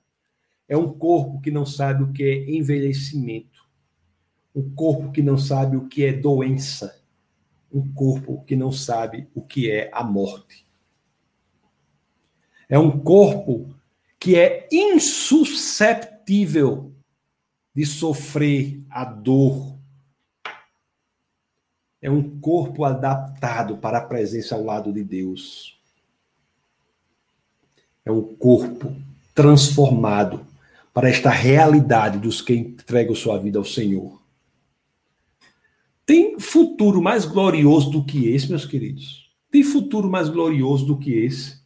[0.68, 3.66] É um corpo que não sabe o que é envelhecimento.
[4.54, 7.00] Um corpo que não sabe o que é doença.
[7.72, 10.66] Um corpo que não sabe o que é a morte.
[12.68, 13.74] É um corpo
[14.18, 16.92] que é insusceptível
[17.74, 19.77] de sofrer a dor
[22.00, 25.78] é um corpo adaptado para a presença ao lado de Deus.
[28.04, 28.94] É um corpo
[29.34, 30.46] transformado
[30.94, 34.20] para esta realidade dos que entregam sua vida ao Senhor.
[36.06, 39.30] Tem futuro mais glorioso do que esse, meus queridos?
[39.50, 41.58] Tem futuro mais glorioso do que esse?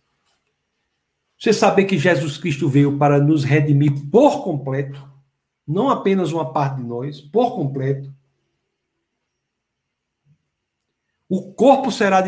[1.38, 5.02] Você saber que Jesus Cristo veio para nos redimir por completo,
[5.66, 8.11] não apenas uma parte de nós, por completo.
[11.32, 12.22] O corpo será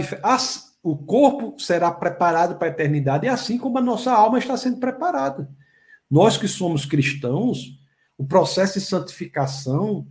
[0.82, 4.80] o corpo será preparado para a eternidade, e assim como a nossa alma está sendo
[4.80, 5.46] preparada.
[6.10, 7.78] Nós que somos cristãos,
[8.16, 10.06] o processo de santificação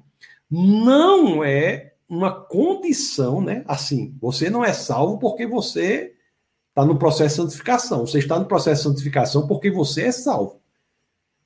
[0.47, 3.63] não é uma condição, né?
[3.67, 6.13] Assim, você não é salvo porque você
[6.69, 8.05] está no processo de santificação.
[8.05, 10.61] Você está no processo de santificação porque você é salvo.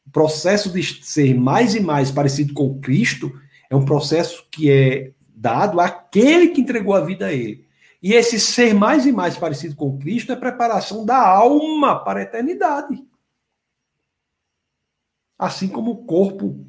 [0.05, 3.31] O processo de ser mais e mais parecido com Cristo
[3.69, 7.67] é um processo que é dado àquele que entregou a vida a ele.
[8.01, 12.23] E esse ser mais e mais parecido com Cristo é preparação da alma para a
[12.23, 13.05] eternidade.
[15.37, 16.65] Assim como o corpo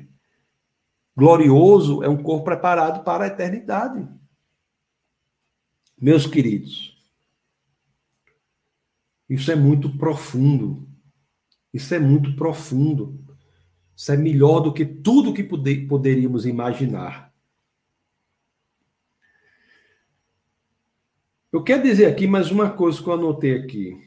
[1.17, 4.07] glorioso é um corpo preparado para a eternidade.
[6.01, 6.97] Meus queridos,
[9.29, 10.87] isso é muito profundo.
[11.73, 13.25] Isso é muito profundo.
[13.97, 17.28] Isso é melhor do que tudo que poderíamos imaginar.
[21.59, 24.01] Eu quero dizer aqui mais uma coisa que eu anotei aqui.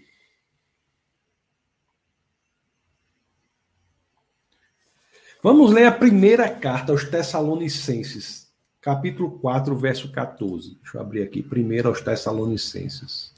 [5.43, 8.49] Vamos ler a primeira carta aos Tessalonicenses,
[8.79, 10.75] capítulo 4, verso 14.
[10.81, 11.43] Deixa eu abrir aqui.
[11.43, 13.33] Primeiro aos Tessalonicenses.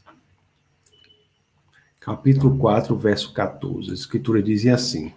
[1.99, 3.89] Capítulo 4, verso 14.
[3.89, 5.11] A escritura dizia assim: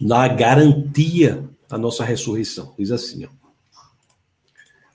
[0.00, 2.74] Na garantia da nossa ressurreição.
[2.76, 3.41] Diz assim, ó.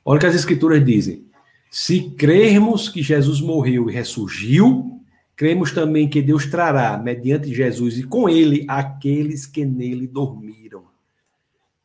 [0.10, 1.28] Olha o que as escrituras dizem.
[1.70, 5.02] Se crermos que Jesus morreu e ressurgiu,
[5.36, 10.86] cremos também que Deus trará, mediante Jesus e com ele, aqueles que nele dormiram.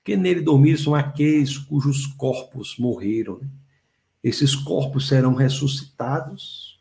[0.04, 3.40] Que nele dormiram são aqueles cujos corpos morreram.
[4.22, 6.80] Esses corpos serão ressuscitados.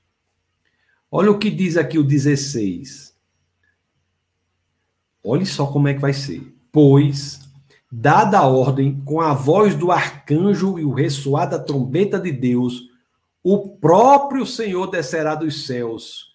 [1.10, 3.16] Olha o que diz aqui o 16.
[5.24, 6.54] Olhe só como é que vai ser.
[6.72, 7.41] Pois
[7.92, 12.90] dada a ordem, com a voz do arcanjo e o ressoar da trombeta de Deus,
[13.44, 16.32] o próprio Senhor descerá dos céus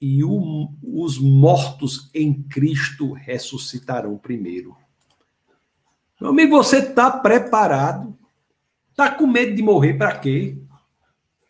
[0.00, 4.76] e o, os mortos em Cristo ressuscitarão primeiro.
[6.20, 8.16] Meu amigo, você está preparado?
[8.90, 10.58] Está com medo de morrer para quê?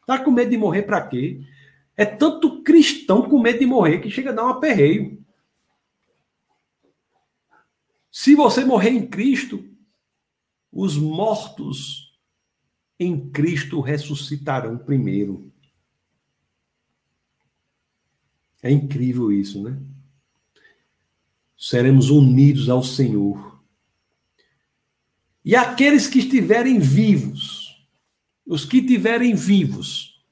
[0.03, 1.41] Está com medo de morrer para quê?
[1.97, 5.22] É tanto cristão com medo de morrer que chega a dar um aperreio.
[8.13, 9.67] Se você morrer em Cristo,
[10.71, 12.15] os mortos
[13.01, 15.51] em Cristo ressuscitarão primeiro.
[18.63, 19.81] É incrível isso, né?
[21.57, 23.61] Seremos unidos ao Senhor.
[25.43, 27.89] E aqueles que estiverem vivos,
[28.45, 30.23] os que estiverem vivos,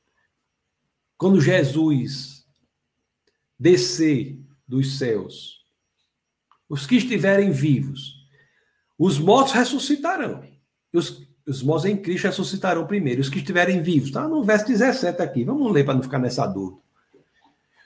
[1.17, 2.47] quando Jesus
[3.59, 5.60] descer dos céus,
[6.71, 8.25] os que estiverem vivos.
[8.97, 10.45] Os mortos ressuscitarão.
[10.95, 13.21] Os, os mortos em Cristo ressuscitarão primeiro.
[13.21, 14.09] Os que estiverem vivos.
[14.09, 15.43] Está no verso 17 aqui.
[15.43, 16.81] Vamos ler para não ficar nessa dúvida.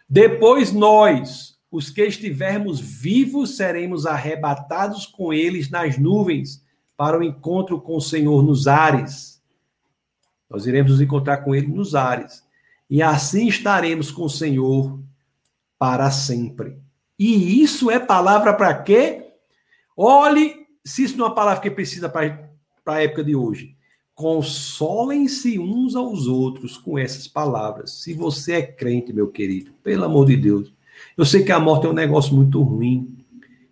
[0.07, 6.63] Depois nós, os que estivermos vivos, seremos arrebatados com eles nas nuvens
[6.95, 9.43] para o encontro com o Senhor nos ares.
[10.49, 12.45] Nós iremos nos encontrar com ele nos ares.
[12.91, 15.01] E assim estaremos com o Senhor
[15.79, 16.84] para sempre.
[17.19, 19.27] E isso é palavra para quê?
[19.97, 22.49] Olhe, se isso não é uma palavra que precisa para
[22.87, 23.77] a época de hoje.
[24.15, 28.03] Consolem-se uns aos outros com essas palavras.
[28.03, 30.73] Se você é crente, meu querido, pelo amor de Deus.
[31.17, 33.17] Eu sei que a morte é um negócio muito ruim.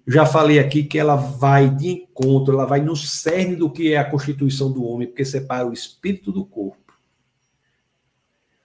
[0.04, 3.92] Eu já falei aqui que ela vai de encontro, ela vai no cerne do que
[3.92, 6.92] é a constituição do homem, porque separa o espírito do corpo.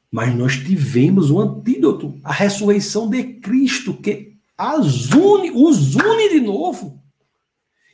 [0.09, 6.41] Mas nós tivemos o antídoto, a ressurreição de Cristo, que as une, os une de
[6.41, 7.03] novo.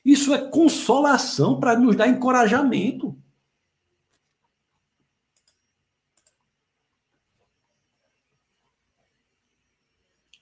[0.06, 3.18] Isso é consolação para nos dar encorajamento.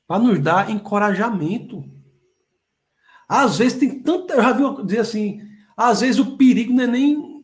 [0.07, 1.89] Para nos dar encorajamento.
[3.27, 4.33] Às vezes tem tanta.
[4.33, 5.41] Eu já vi dizer assim.
[5.75, 7.41] Às vezes o perigo não é nem.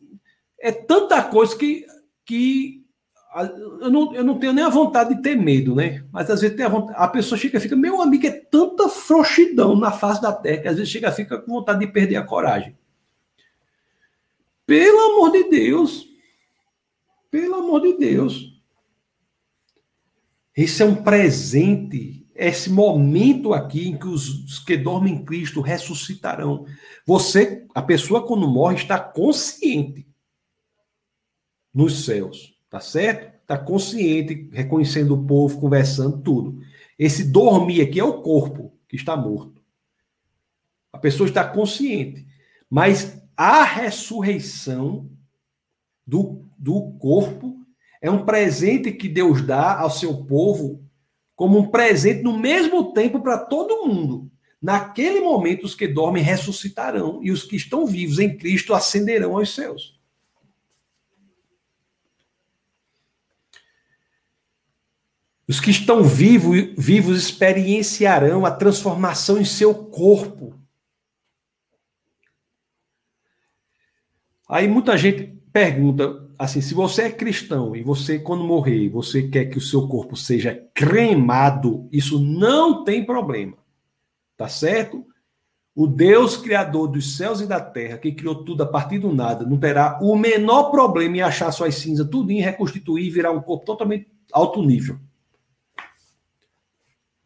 [0.60, 1.86] É tanta coisa que,
[2.26, 2.77] que
[3.36, 6.04] eu não, eu não tenho nem a vontade de ter medo, né?
[6.10, 9.76] Mas às vezes tem a, vontade, a pessoa chega fica, meu amigo, é tanta frouxidão
[9.76, 12.76] na face da terra que às vezes chega fica com vontade de perder a coragem.
[14.66, 16.06] Pelo amor de Deus.
[17.30, 18.58] Pelo amor de Deus.
[20.56, 25.60] Esse é um presente, esse momento aqui em que os, os que dormem em Cristo
[25.60, 26.66] ressuscitarão.
[27.06, 30.08] Você, a pessoa quando morre, está consciente
[31.72, 33.36] nos céus tá certo?
[33.46, 36.60] Tá consciente, reconhecendo o povo, conversando, tudo.
[36.98, 39.62] Esse dormir aqui é o corpo que está morto.
[40.92, 42.26] A pessoa está consciente.
[42.68, 45.08] Mas a ressurreição
[46.06, 47.56] do, do corpo
[48.00, 50.84] é um presente que Deus dá ao seu povo
[51.34, 54.30] como um presente no mesmo tempo para todo mundo.
[54.60, 59.54] Naquele momento, os que dormem ressuscitarão e os que estão vivos em Cristo ascenderão aos
[59.54, 59.97] céus.
[65.48, 70.54] Os que estão vivos, vivos experienciarão a transformação em seu corpo.
[74.46, 79.46] Aí muita gente pergunta assim: se você é cristão e você, quando morrer, você quer
[79.46, 83.56] que o seu corpo seja cremado, isso não tem problema.
[84.36, 85.06] Tá certo?
[85.74, 89.46] O Deus Criador dos céus e da terra, que criou tudo a partir do nada,
[89.46, 93.40] não terá o menor problema em achar suas cinzas, tudo em reconstituir e virar um
[93.40, 94.98] corpo totalmente alto nível.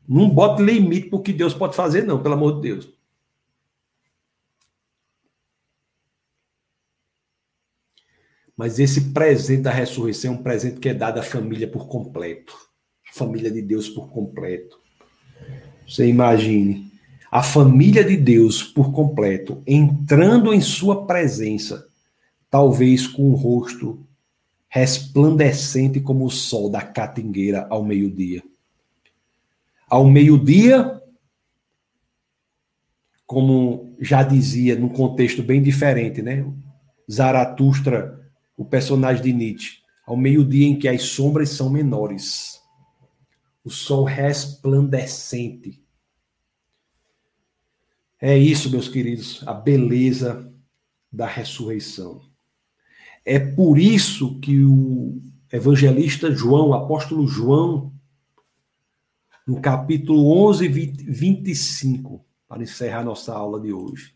[0.08, 2.92] Não bote limite para o que Deus pode fazer, não, pelo amor de Deus.
[8.56, 12.54] Mas esse presente da ressurreição é um presente que é dado à família por completo.
[13.10, 14.78] A família de Deus por completo.
[15.88, 16.92] Você imagine
[17.30, 21.88] a família de Deus por completo entrando em sua presença,
[22.50, 24.06] talvez com o rosto
[24.68, 28.42] resplandecente como o sol da catingueira ao meio-dia
[29.92, 31.02] ao meio-dia,
[33.26, 36.50] como já dizia, num contexto bem diferente, né?
[37.10, 38.18] Zaratustra,
[38.56, 42.58] o personagem de Nietzsche, ao meio-dia em que as sombras são menores,
[43.62, 45.84] o sol resplandecente.
[48.18, 50.50] É isso, meus queridos, a beleza
[51.12, 52.22] da ressurreição.
[53.26, 55.20] É por isso que o
[55.52, 57.92] evangelista João, o apóstolo João,
[59.46, 64.14] no capítulo 11, 20, 25, para encerrar nossa aula de hoje.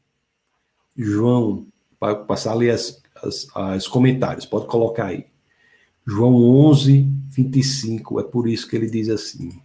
[0.96, 1.66] João,
[1.98, 5.26] para passar ali as, as, as comentários, pode colocar aí.
[6.06, 9.60] João 11, 25, é por isso que ele diz assim.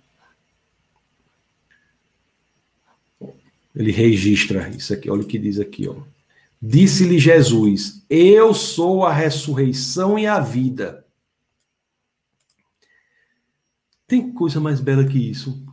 [3.75, 5.95] Ele registra isso aqui, olha o que diz aqui, ó.
[6.61, 11.00] Disse-lhe Jesus: Eu sou a ressurreição e a vida.
[14.11, 15.65] Tem coisa mais bela que isso.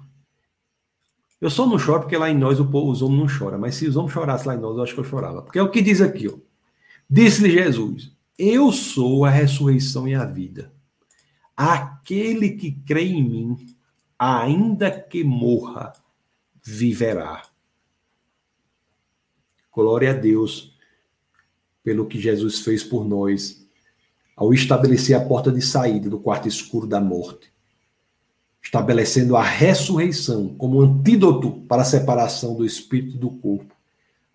[1.40, 3.58] Eu só não choro porque lá em nós povo, os homens não choram.
[3.58, 5.42] Mas se os homens chorassem lá em nós, eu acho que eu chorava.
[5.42, 6.38] Porque é o que diz aqui, ó.
[7.10, 10.72] Disse-lhe Jesus: Eu sou a ressurreição e a vida.
[11.56, 13.56] Aquele que crê em mim,
[14.16, 15.92] ainda que morra,
[16.62, 17.42] viverá.
[19.74, 20.78] Glória a Deus
[21.82, 23.68] pelo que Jesus fez por nós
[24.36, 27.57] ao estabelecer a porta de saída do quarto escuro da morte
[28.68, 33.74] estabelecendo a ressurreição como antídoto para a separação do espírito do corpo.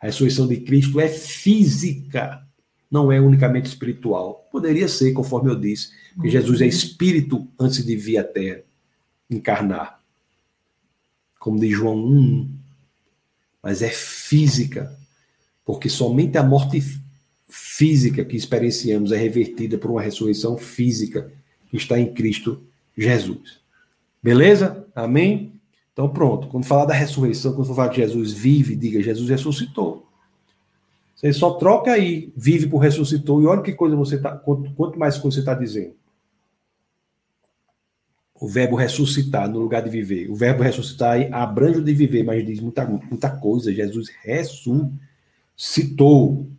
[0.01, 2.43] A ressurreição de Cristo é física,
[2.89, 4.47] não é unicamente espiritual.
[4.51, 8.63] Poderia ser, conforme eu disse, que Jesus é espírito antes de vir à terra
[9.29, 10.01] encarnar.
[11.39, 12.49] Como diz João 1,
[13.61, 14.97] mas é física,
[15.63, 16.81] porque somente a morte
[17.47, 21.31] física que experienciamos é revertida por uma ressurreição física
[21.69, 22.63] que está em Cristo
[22.97, 23.62] Jesus.
[24.23, 24.87] Beleza?
[24.95, 25.59] Amém?
[25.91, 26.47] Então pronto.
[26.47, 30.07] Quando falar da ressurreição, quando for falar que Jesus vive, diga Jesus ressuscitou.
[31.15, 34.35] Você só troca aí, vive por ressuscitou, e olha que coisa você tá.
[34.35, 35.93] Quanto, quanto mais coisa você está dizendo.
[38.35, 40.29] O verbo ressuscitar no lugar de viver.
[40.29, 43.71] O verbo ressuscitar abrange o de viver, mas diz muita, muita coisa.
[43.71, 44.09] Jesus
[45.55, 46.49] ressuscitou.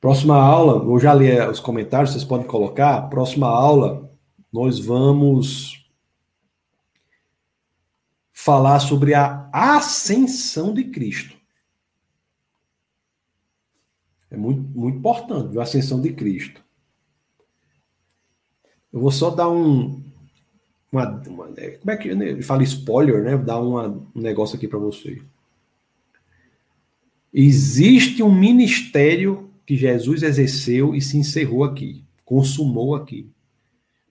[0.00, 3.08] Próxima aula, eu já li os comentários, vocês podem colocar.
[3.08, 4.05] Próxima aula,
[4.52, 5.86] nós vamos
[8.32, 11.36] falar sobre a ascensão de Cristo.
[14.30, 16.62] É muito, muito importante, a ascensão de Cristo.
[18.92, 20.02] Eu vou só dar um.
[20.90, 23.36] Uma, uma é, como é que ele fala spoiler, né?
[23.36, 25.20] Vou dar um negócio aqui para você.
[27.32, 33.28] Existe um ministério que Jesus exerceu e se encerrou aqui, consumou aqui.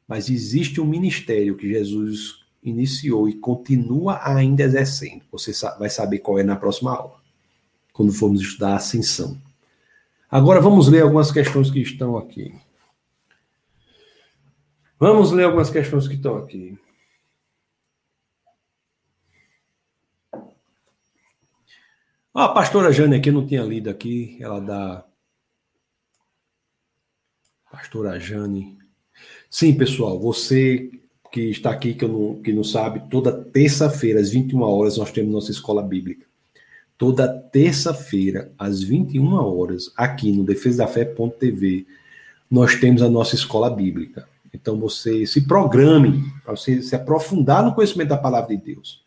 [0.07, 5.23] Mas existe um ministério que Jesus iniciou e continua ainda exercendo.
[5.31, 7.19] Você vai saber qual é na próxima aula,
[7.93, 9.39] quando formos estudar a ascensão.
[10.29, 12.53] Agora vamos ler algumas questões que estão aqui.
[14.99, 16.77] Vamos ler algumas questões que estão aqui.
[22.33, 25.05] Ah, a pastora Jane aqui, não tinha lido aqui, ela dá.
[27.71, 28.77] Pastora Jane.
[29.57, 30.91] Sim, pessoal, você
[31.31, 35.31] que está aqui, que não, que não sabe, toda terça-feira, às 21 horas, nós temos
[35.31, 36.25] nossa escola bíblica.
[36.97, 41.87] Toda terça-feira, às 21 horas, aqui no defesadafé.tv,
[42.51, 44.27] nós temos a nossa escola bíblica.
[44.53, 49.05] Então você se programe para você se aprofundar no conhecimento da palavra de Deus.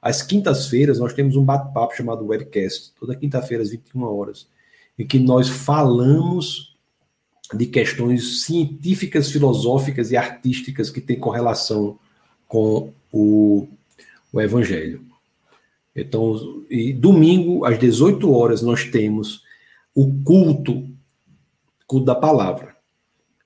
[0.00, 4.46] Às quintas-feiras, nós temos um bate-papo chamado Webcast, toda quinta-feira, às 21 horas,
[4.96, 6.71] em que nós falamos
[7.54, 11.98] de questões científicas, filosóficas e artísticas que têm correlação
[12.48, 13.66] com o,
[14.32, 15.04] o Evangelho.
[15.94, 16.38] Então,
[16.96, 19.42] domingo, às 18 horas, nós temos
[19.94, 20.88] o culto,
[21.86, 22.74] culto da palavra.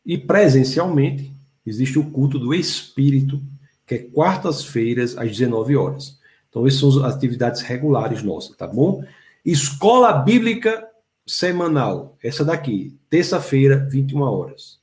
[0.04, 1.32] E presencialmente,
[1.66, 3.42] existe o culto do Espírito,
[3.84, 6.18] que é quartas-feiras, às 19 horas.
[6.48, 9.04] Então, essas são as atividades regulares nossas, tá bom?
[9.44, 10.88] Escola Bíblica
[11.26, 14.80] Semanal, essa daqui, terça-feira, 21 horas.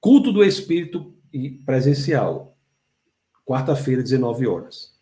[0.00, 1.14] Culto do Espírito
[1.64, 2.56] presencial,
[3.44, 4.92] quarta-feira, 19 horas.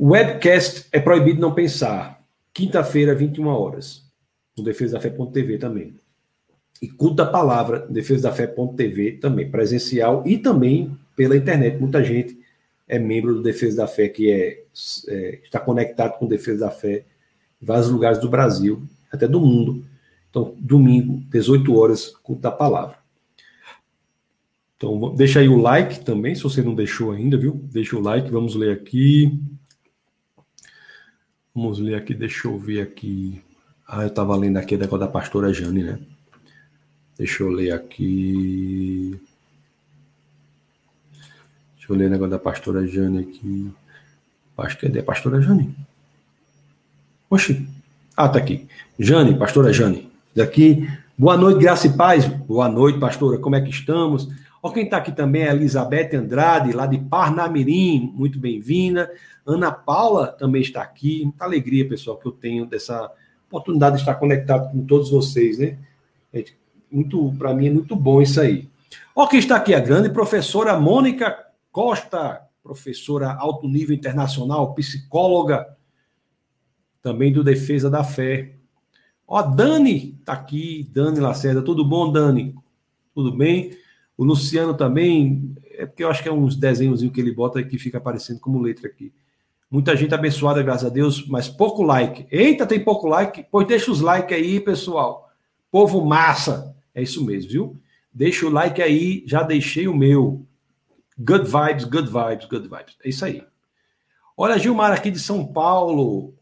[0.00, 2.26] Webcast é proibido não pensar.
[2.52, 4.02] Quinta-feira, 21 horas.
[4.56, 5.94] No Defesa da Fé.tv também.
[6.80, 11.78] E culto da palavra, Defesa da Fé.tv também, presencial e também pela internet.
[11.78, 12.38] Muita gente
[12.88, 14.64] é membro do Defesa da Fé, que é,
[15.08, 17.04] é está conectado com o Defesa da Fé
[17.62, 19.84] em vários lugares do Brasil, até do mundo.
[20.28, 22.96] Então, domingo, 18 horas, culto da palavra.
[24.76, 27.60] Então, deixa aí o like também, se você não deixou ainda, viu?
[27.70, 29.38] Deixa o like, vamos ler aqui.
[31.54, 33.40] Vamos ler aqui, deixa eu ver aqui.
[33.86, 35.98] Ah, eu estava lendo aqui da da pastora Jane, né?
[37.16, 39.20] Deixa eu ler aqui.
[41.76, 43.70] Deixa eu ler o negócio da pastora Jane aqui.
[44.56, 45.74] Acho que é da pastora Jane.
[47.32, 47.66] Oxi.
[48.14, 48.68] Ah, tá aqui.
[48.98, 50.12] Jane, pastora Jane.
[50.36, 50.86] Daqui.
[51.16, 52.26] Boa noite, graça e paz.
[52.26, 53.38] Boa noite, pastora.
[53.38, 54.28] Como é que estamos?
[54.62, 59.10] Ó, quem está aqui também é a Elizabeth Andrade, lá de Parnamirim, muito bem-vinda.
[59.46, 61.22] Ana Paula também está aqui.
[61.24, 63.10] Muita alegria, pessoal, que eu tenho dessa
[63.48, 65.78] oportunidade de estar conectado com todos vocês, né?
[66.34, 66.44] É
[66.90, 68.68] muito, para mim é muito bom isso aí.
[69.16, 71.34] Ó, quem está aqui é a grande professora Mônica
[71.70, 75.66] Costa, professora alto nível internacional, psicóloga,
[77.02, 78.54] também do Defesa da Fé.
[79.26, 82.54] Ó, Dani está aqui, Dani Lacerda, tudo bom, Dani?
[83.14, 83.76] Tudo bem?
[84.16, 87.78] O Luciano também, é porque eu acho que é uns desenhos que ele bota que
[87.78, 89.12] fica aparecendo como letra aqui.
[89.70, 92.26] Muita gente abençoada, graças a Deus, mas pouco like.
[92.30, 93.46] Eita, tem pouco like?
[93.50, 95.30] Pois deixa os likes aí, pessoal.
[95.70, 96.76] Povo massa.
[96.94, 97.80] É isso mesmo, viu?
[98.12, 100.46] Deixa o like aí, já deixei o meu.
[101.18, 102.96] Good vibes, good vibes, good vibes.
[103.02, 103.42] É isso aí.
[104.36, 106.34] Olha, Gilmar aqui de São Paulo,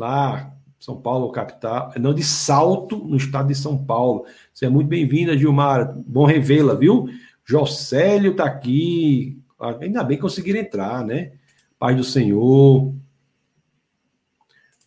[0.00, 4.24] lá, São Paulo, capital, não, de Salto, no estado de São Paulo.
[4.52, 5.94] Você é muito bem-vinda, Gilmar.
[6.06, 7.06] Bom revê-la, viu?
[7.44, 9.38] Jocélio tá aqui.
[9.80, 11.32] Ainda bem que conseguiram entrar, né?
[11.78, 12.94] Pai do Senhor.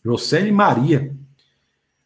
[0.04, 1.14] Jocélio e Maria.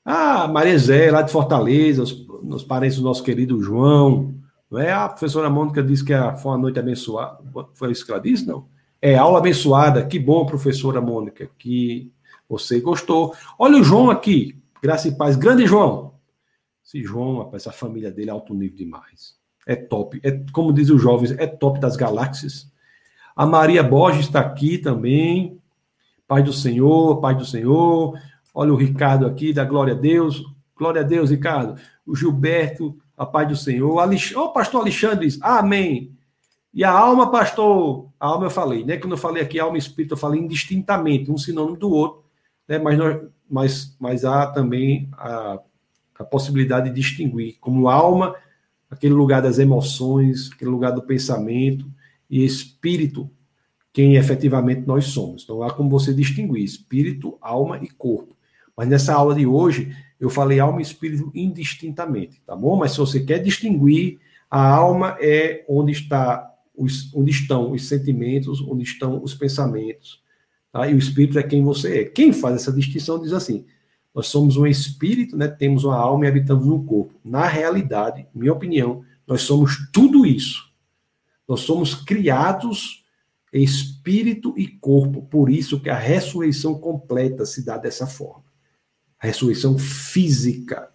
[0.04, 4.34] Ah, Maria Zé, lá de Fortaleza, os, os parentes do nosso querido João.
[4.70, 4.92] Não é?
[4.92, 6.12] A professora Mônica disse que
[6.42, 7.38] foi uma noite abençoada.
[7.74, 8.46] Foi isso que ela disse?
[8.46, 8.66] Não.
[9.00, 10.04] É, aula abençoada.
[10.04, 12.12] Que bom, professora Mônica, que
[12.48, 13.34] você gostou.
[13.58, 14.56] Olha o João aqui.
[14.82, 15.36] Graça e paz.
[15.36, 16.14] Grande João.
[16.84, 19.36] Esse João, essa família dele é alto nível demais.
[19.66, 20.20] É top.
[20.22, 22.72] É, como dizem os jovens, é top das galáxias.
[23.36, 25.60] A Maria Borges está aqui também.
[26.26, 28.18] Pai do Senhor, Pai do Senhor.
[28.54, 30.42] Olha o Ricardo aqui, da glória a Deus.
[30.74, 31.78] Glória a Deus, Ricardo.
[32.06, 33.92] O Gilberto, a paz do Senhor.
[33.92, 34.34] O Alex...
[34.34, 36.16] oh, pastor Alexandre diz, amém.
[36.72, 38.96] E a alma, pastor, a alma eu falei, né?
[38.96, 42.24] Quando eu falei aqui alma e espírito, eu falei indistintamente, um sinônimo do outro,
[42.68, 42.78] né?
[42.78, 45.58] Mas, nós, mas, mas há também a,
[46.18, 48.34] a possibilidade de distinguir como alma,
[48.90, 51.90] aquele lugar das emoções, aquele lugar do pensamento,
[52.30, 53.30] e espírito,
[53.92, 55.44] quem efetivamente nós somos.
[55.44, 58.36] Então há como você distinguir espírito, alma e corpo.
[58.76, 62.76] Mas nessa aula de hoje, eu falei alma e espírito indistintamente, tá bom?
[62.76, 64.20] Mas se você quer distinguir,
[64.50, 70.22] a alma é onde está os, onde estão os sentimentos, onde estão os pensamentos,
[70.72, 70.86] tá?
[70.86, 72.04] E o espírito é quem você é.
[72.04, 73.64] Quem faz essa distinção diz assim:
[74.14, 75.48] nós somos um espírito, né?
[75.48, 77.14] Temos uma alma e habitamos no corpo.
[77.24, 80.72] Na realidade, minha opinião, nós somos tudo isso.
[81.46, 83.04] Nós somos criados
[83.52, 85.22] espírito e corpo.
[85.22, 88.44] Por isso que a ressurreição completa se dá dessa forma.
[89.18, 90.90] A ressurreição física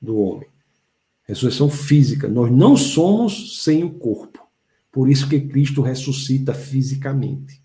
[0.00, 0.48] do homem.
[1.24, 2.28] Ressurreição física.
[2.28, 4.46] Nós não somos sem o corpo.
[4.90, 7.61] Por isso que Cristo ressuscita fisicamente.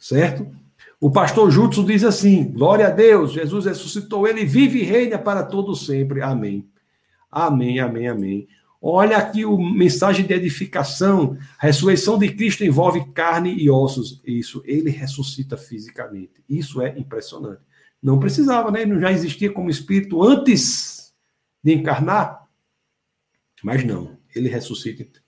[0.00, 0.50] Certo?
[0.98, 5.44] O pastor Jutsu diz assim: Glória a Deus, Jesus ressuscitou, ele vive e reina para
[5.44, 6.22] todo sempre.
[6.22, 6.66] Amém.
[7.30, 8.48] Amém, amém, amém.
[8.82, 11.36] Olha aqui o mensagem de edificação.
[11.58, 14.22] A ressurreição de Cristo envolve carne e ossos.
[14.24, 16.42] Isso, ele ressuscita fisicamente.
[16.48, 17.60] Isso é impressionante.
[18.02, 18.80] Não precisava, né?
[18.80, 21.12] Ele já existia como espírito antes
[21.62, 22.48] de encarnar.
[23.62, 25.19] Mas não, ele ressuscita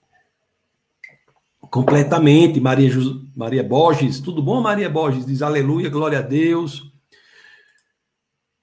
[1.73, 2.61] completamente.
[2.61, 2.91] Maria,
[3.35, 5.25] Maria Borges, tudo bom, Maria Borges?
[5.25, 6.93] Diz aleluia, glória a Deus.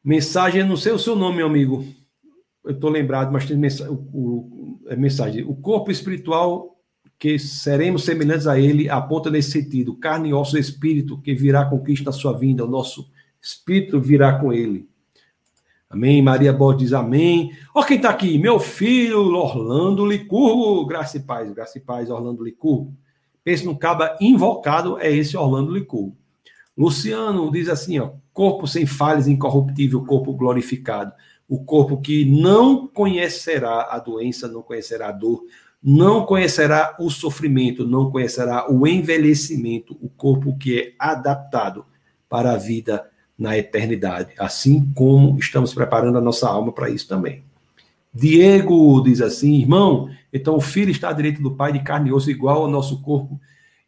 [0.02, 1.84] Mensagem, não sei o seu nome, meu amigo.
[2.64, 5.42] Eu estou lembrado, mas tem mensagem, o, o, é mensagem.
[5.42, 6.80] O corpo espiritual
[7.18, 9.96] que seremos semelhantes a ele aponta nesse sentido.
[9.96, 12.64] Carne e osso espírito que virá com Cristo na sua vinda.
[12.64, 13.10] O nosso
[13.42, 14.88] espírito virá com ele.
[15.90, 16.22] Amém.
[16.22, 17.50] Maria Borges diz amém.
[17.74, 18.38] Ó, quem está aqui?
[18.38, 20.86] Meu filho, Orlando Licurgo.
[20.86, 22.96] Graça e paz, graça e paz, Orlando Licurgo.
[23.42, 26.16] Pense no caba invocado, é esse Orlando Licurgo.
[26.76, 31.12] Luciano diz assim, ó, corpo sem falhas, incorruptível, corpo glorificado.
[31.48, 35.42] O corpo que não conhecerá a doença, não conhecerá a dor,
[35.82, 41.84] não conhecerá o sofrimento, não conhecerá o envelhecimento, o corpo que é adaptado
[42.28, 47.42] para a vida na eternidade, assim como estamos preparando a nossa alma para isso também.
[48.12, 52.12] Diego diz assim, irmão, então o filho está à direita do Pai de carne e
[52.12, 53.40] osso, igual ao nosso corpo,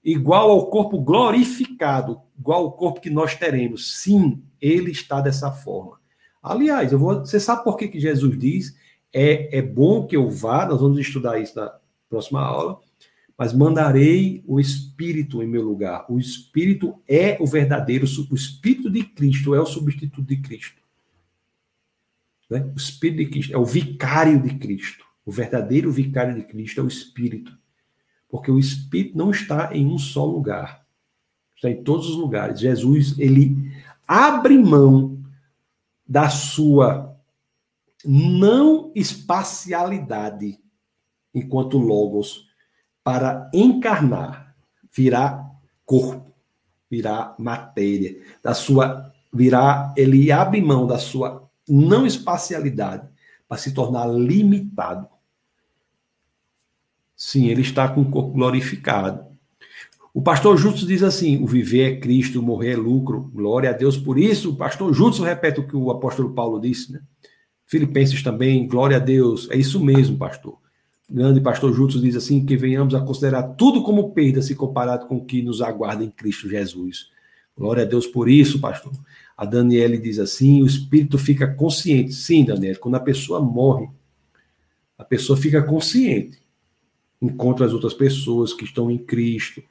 [0.05, 4.01] igual ao corpo glorificado, igual ao corpo que nós teremos.
[4.01, 6.01] Sim, ele está dessa forma.
[6.43, 8.77] Aliás, eu vou, você sabe por que, que Jesus diz
[9.13, 11.73] é, é bom que eu vá, nós vamos estudar isso na
[12.09, 12.81] próxima aula,
[13.37, 16.07] mas mandarei o Espírito em meu lugar.
[16.09, 20.81] O Espírito é o verdadeiro, o Espírito de Cristo é o substituto de Cristo.
[22.49, 22.71] Né?
[22.75, 25.05] O Espírito de Cristo é o vicário de Cristo.
[25.25, 27.57] O verdadeiro vicário de Cristo é o Espírito.
[28.29, 30.85] Porque o Espírito não está em um só lugar.
[31.55, 32.61] Está em todos os lugares.
[32.61, 33.73] Jesus, ele
[34.07, 35.23] abre mão
[36.07, 37.17] da sua
[38.05, 40.59] não espacialidade
[41.35, 42.49] enquanto Logos
[43.03, 44.57] para encarnar,
[44.93, 45.51] virar
[45.85, 46.33] corpo,
[46.91, 53.09] virar matéria, da sua virar, ele abre mão da sua não espacialidade
[53.49, 55.09] para se tornar limitado.
[57.25, 59.25] Sim, ele está com o corpo glorificado.
[60.13, 63.31] O pastor Jutsu diz assim: o viver é Cristo, o morrer é lucro.
[63.33, 64.51] Glória a Deus por isso.
[64.51, 67.01] O pastor Jutsu repete o que o apóstolo Paulo disse, né?
[67.67, 69.49] Filipenses também, glória a Deus.
[69.51, 70.59] É isso mesmo, pastor
[71.09, 75.17] grande pastor Jutsu diz assim, que venhamos a considerar tudo como perda se comparado com
[75.17, 77.11] o que nos aguarda em Cristo Jesus.
[77.55, 78.93] Glória a Deus por isso, pastor.
[79.37, 82.15] A Daniele diz assim, o espírito fica consciente.
[82.15, 83.91] Sim, Daniele, quando a pessoa morre,
[84.97, 86.42] a pessoa fica consciente.
[87.23, 89.63] Encontra as outras pessoas que estão em Cristo.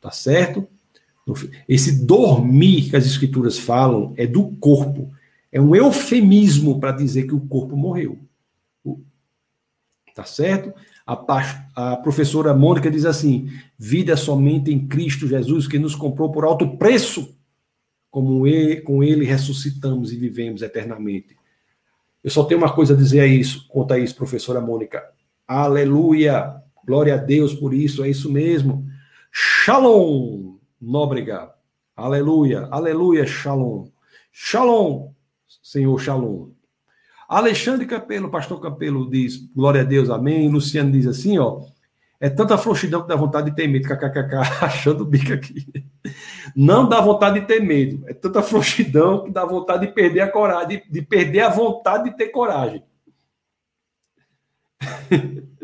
[0.00, 0.66] Tá certo?
[1.68, 5.10] Esse dormir que as escrituras falam é do corpo.
[5.52, 8.18] É um eufemismo para dizer que o corpo morreu
[10.18, 10.74] tá certo?
[11.06, 11.14] A,
[11.76, 13.48] a, professora Mônica diz assim:
[13.78, 17.38] vida somente em Cristo Jesus, que nos comprou por alto preço,
[18.10, 21.36] como ele, com ele ressuscitamos e vivemos eternamente.
[22.24, 25.00] Eu só tenho uma coisa a dizer a isso, quanto a isso, professora Mônica.
[25.46, 26.60] Aleluia!
[26.88, 28.86] Glória a Deus por isso, é isso mesmo.
[29.30, 30.56] Shalom!
[30.80, 31.52] Nóbrega.
[31.94, 33.90] Aleluia, aleluia, shalom.
[34.32, 35.12] Shalom,
[35.62, 36.48] Senhor, shalom.
[37.28, 40.48] Alexandre Campelo, pastor Campelo diz, glória a Deus, amém.
[40.48, 41.60] Luciano diz assim, ó,
[42.18, 45.66] é tanta frouxidão que dá vontade de ter medo, kkkk, achando o bico aqui.
[46.56, 48.02] Não dá vontade de ter medo.
[48.08, 52.04] É tanta frouxidão que dá vontade de perder a coragem, de, de perder a vontade
[52.04, 52.82] de ter coragem.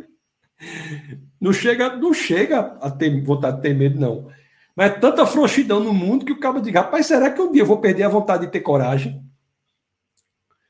[1.40, 4.30] Não chega, não chega a ter vontade de ter medo, não.
[4.74, 7.62] Mas é tanta frouxidão no mundo que o cabo diz: rapaz, será que um dia
[7.62, 9.24] eu vou perder a vontade de ter coragem?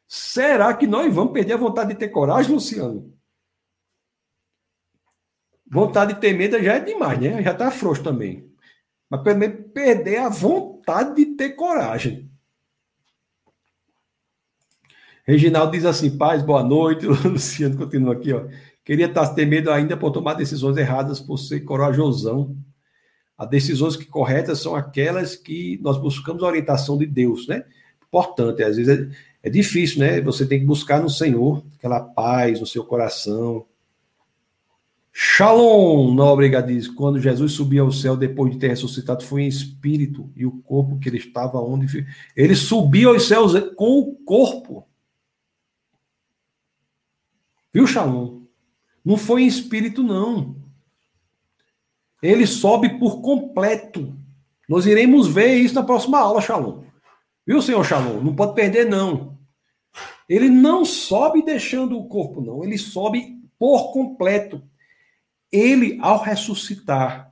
[0.06, 3.12] Será que nós vamos perder a vontade de ter coragem, Luciano?
[5.70, 7.42] Vontade de ter medo já é demais, né?
[7.42, 8.52] Já tá frouxo também.
[9.08, 12.30] Mas pelo menos perder a vontade de ter coragem.
[15.26, 17.06] Reginaldo diz assim: paz, boa noite.
[17.26, 18.46] Luciano continua aqui, ó.
[18.84, 22.54] Queria estar ter medo ainda por tomar decisões erradas, por ser corajosão.
[23.36, 27.64] As decisões que corretas são aquelas que nós buscamos a orientação de Deus, né?
[28.06, 29.10] Importante, às vezes
[29.42, 30.20] é, é difícil, né?
[30.20, 33.66] Você tem que buscar no Senhor aquela paz no seu coração.
[35.10, 40.30] Shalom, Nóbrega diz, quando Jesus subia ao céu depois de ter ressuscitado, foi em espírito,
[40.34, 42.04] e o corpo que ele estava onde...
[42.36, 44.86] Ele subia aos céus com o corpo.
[47.72, 48.43] Viu, Shalom?
[49.04, 50.56] Não foi em espírito, não.
[52.22, 54.16] Ele sobe por completo.
[54.68, 56.84] Nós iremos ver isso na próxima aula, Shalom.
[57.46, 58.22] Viu, senhor Shalom?
[58.22, 59.38] Não pode perder, não.
[60.26, 62.64] Ele não sobe deixando o corpo, não.
[62.64, 64.62] Ele sobe por completo.
[65.52, 67.30] Ele, ao ressuscitar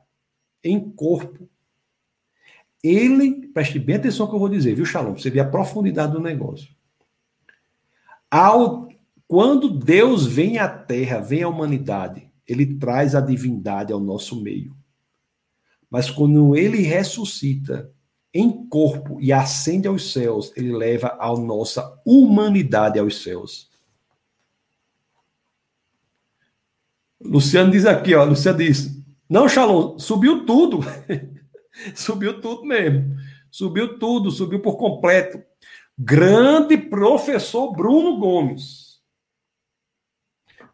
[0.63, 1.49] em corpo,
[2.83, 5.17] ele, preste bem atenção no que eu vou dizer, viu, Shalom?
[5.17, 6.69] Você vê a profundidade do negócio.
[8.31, 8.92] Ao
[9.33, 14.77] quando Deus vem à Terra, vem à humanidade, ele traz a divindade ao nosso meio.
[15.89, 17.91] Mas quando ele ressuscita
[18.35, 23.71] em corpo e ascende aos céus, ele leva a nossa humanidade aos céus.
[27.19, 30.81] Luciano diz aqui, ó, Luciano diz: "Não, Shalom, subiu tudo".
[31.97, 33.17] subiu tudo mesmo.
[33.51, 35.43] Subiu tudo, subiu por completo.
[35.97, 38.92] Grande professor Bruno Gomes.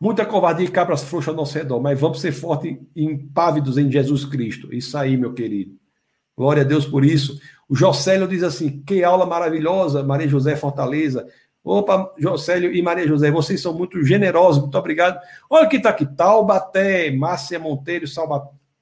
[0.00, 3.90] Muita covardia e cabras frouxas ao nosso redor, mas vamos ser fortes e impávidos em
[3.90, 4.72] Jesus Cristo.
[4.72, 5.76] Isso aí, meu querido.
[6.36, 7.40] Glória a Deus por isso.
[7.68, 11.26] O Jocélio diz assim: que aula maravilhosa, Maria José Fortaleza.
[11.64, 15.20] Opa, Jocélio e Maria José, vocês são muito generosos, muito obrigado.
[15.50, 18.06] Olha que está aqui: Taubaté, Márcia Monteiro,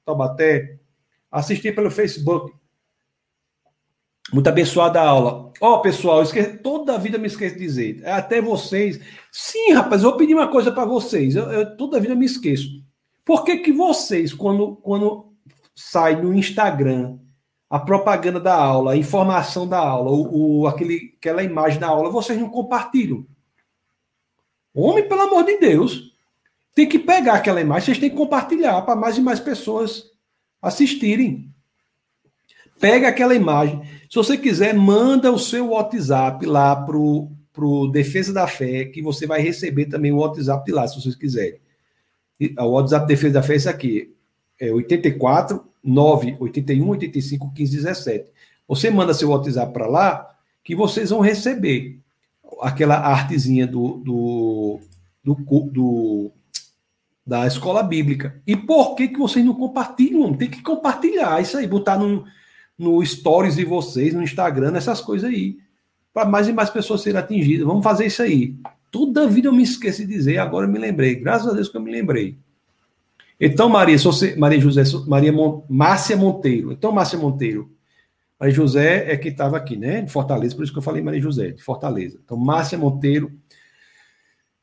[0.05, 0.77] Taubaté.
[1.31, 2.53] Assisti pelo Facebook.
[4.33, 5.53] Muito abençoada a aula.
[5.61, 8.01] Ó, oh, pessoal, esqueci, toda a vida me esqueço de dizer.
[8.03, 8.99] É até vocês.
[9.31, 11.35] Sim, rapaz, eu vou pedir uma coisa para vocês.
[11.35, 12.67] Eu, eu, toda a vida me esqueço.
[13.23, 15.33] Por que, que vocês, quando, quando
[15.73, 17.17] sai no Instagram
[17.69, 22.09] a propaganda da aula, a informação da aula, o, o, aquele, aquela imagem da aula,
[22.09, 23.25] vocês não compartilham?
[24.73, 26.15] Homem, pelo amor de Deus.
[26.75, 30.03] Tem que pegar aquela imagem, vocês têm que compartilhar para mais e mais pessoas
[30.61, 31.51] assistirem.
[32.79, 33.81] Pega aquela imagem.
[34.09, 39.25] Se você quiser, manda o seu WhatsApp lá pro, pro Defesa da Fé, que você
[39.25, 41.59] vai receber também o WhatsApp de lá, se vocês quiserem.
[42.59, 44.13] O WhatsApp Defesa da Fé é esse aqui.
[44.59, 48.31] É 84 9 81 85 15 17.
[48.67, 51.99] Você manda seu WhatsApp para lá, que vocês vão receber
[52.61, 54.79] aquela artezinha do, do,
[55.23, 55.35] do,
[55.71, 56.31] do,
[57.25, 58.41] da escola bíblica.
[58.45, 60.33] E por que, que vocês não compartilham?
[60.33, 62.25] Tem que compartilhar isso aí, botar no,
[62.77, 65.57] no stories de vocês, no Instagram, essas coisas aí.
[66.13, 67.65] Para mais e mais pessoas serem atingidas.
[67.65, 68.55] Vamos fazer isso aí.
[68.91, 71.15] Toda a vida eu me esqueci de dizer, agora eu me lembrei.
[71.15, 72.37] Graças a Deus que eu me lembrei.
[73.39, 76.71] Então, Maria, você, Maria José, Maria Mon, Márcia Monteiro.
[76.71, 77.71] Então, Márcia Monteiro.
[78.39, 80.01] Maria José é que estava aqui, né?
[80.01, 82.19] De Fortaleza, por isso que eu falei Maria José, de Fortaleza.
[82.23, 83.31] Então, Márcia Monteiro.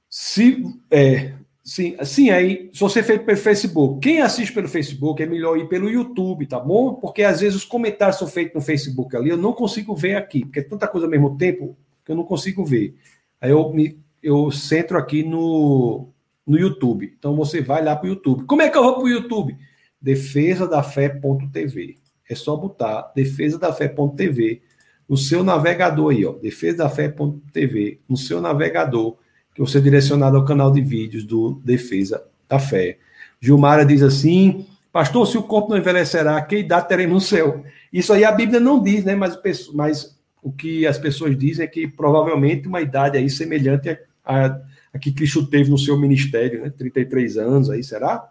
[0.09, 1.35] Se, é,
[1.65, 5.67] Sim, sim, aí, se você fez pelo Facebook, quem assiste pelo Facebook é melhor ir
[5.67, 6.93] pelo YouTube, tá bom?
[6.97, 10.41] Porque às vezes os comentários são feitos no Facebook ali, eu não consigo ver aqui,
[10.41, 11.75] porque é tanta coisa ao mesmo tempo
[12.05, 12.95] que eu não consigo ver.
[13.41, 16.11] Aí eu, me, eu centro aqui no,
[16.47, 17.15] no YouTube.
[17.19, 18.45] Então você vai lá para o YouTube.
[18.45, 19.57] Como é que eu vou para o YouTube?
[20.01, 21.97] Defesadafé.tv.
[22.29, 24.61] É só botar defesadafé.tv
[25.09, 26.33] no seu navegador aí, ó.
[26.33, 29.17] Defesadafé.tv no seu navegador
[29.55, 32.99] que você direcionado ao canal de vídeos do Defesa da Fé.
[33.41, 37.65] Gilmara diz assim: Pastor, se o corpo não envelhecerá, que idade teremos no céu?
[37.93, 39.15] Isso aí a Bíblia não diz, né?
[39.15, 39.39] Mas,
[39.73, 44.61] mas o que as pessoas dizem é que provavelmente uma idade aí semelhante a, a,
[44.93, 46.71] a que Cristo teve no seu ministério, né?
[46.71, 48.31] 33 anos aí, será?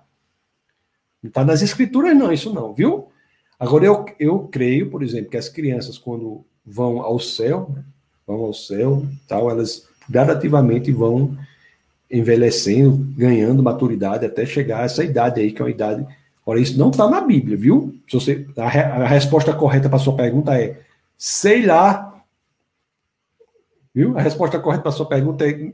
[1.21, 3.07] Não está nas escrituras, não, isso não, viu?
[3.57, 7.83] Agora, eu, eu creio, por exemplo, que as crianças, quando vão ao céu, né?
[8.27, 11.38] vão ao céu, tal, elas gradativamente vão
[12.09, 16.05] envelhecendo, ganhando maturidade até chegar a essa idade aí, que é uma idade
[16.45, 17.97] Ora, isso não está na Bíblia, viu?
[18.07, 20.81] Se você, a, a resposta correta para sua pergunta é
[21.17, 22.21] sei lá.
[23.95, 24.17] Viu?
[24.17, 25.71] A resposta correta para sua pergunta é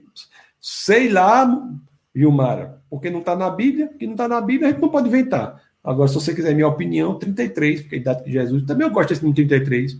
[0.62, 1.68] sei lá,
[2.14, 2.80] Vilmara.
[2.90, 5.62] Porque não está na Bíblia, que não está na Bíblia, a gente não pode inventar.
[5.84, 9.10] Agora, se você quiser minha opinião, 33, porque a idade de Jesus, também eu gosto
[9.10, 9.98] desse número 33.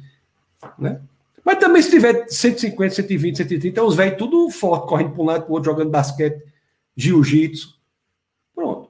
[0.78, 1.00] Né?
[1.44, 5.44] Mas também se tiver 150, 120, 130, os velhos tudo forte, correndo para um lado
[5.44, 6.44] para o outro, jogando basquete,
[6.96, 7.80] jiu-jitsu.
[8.54, 8.90] Pronto.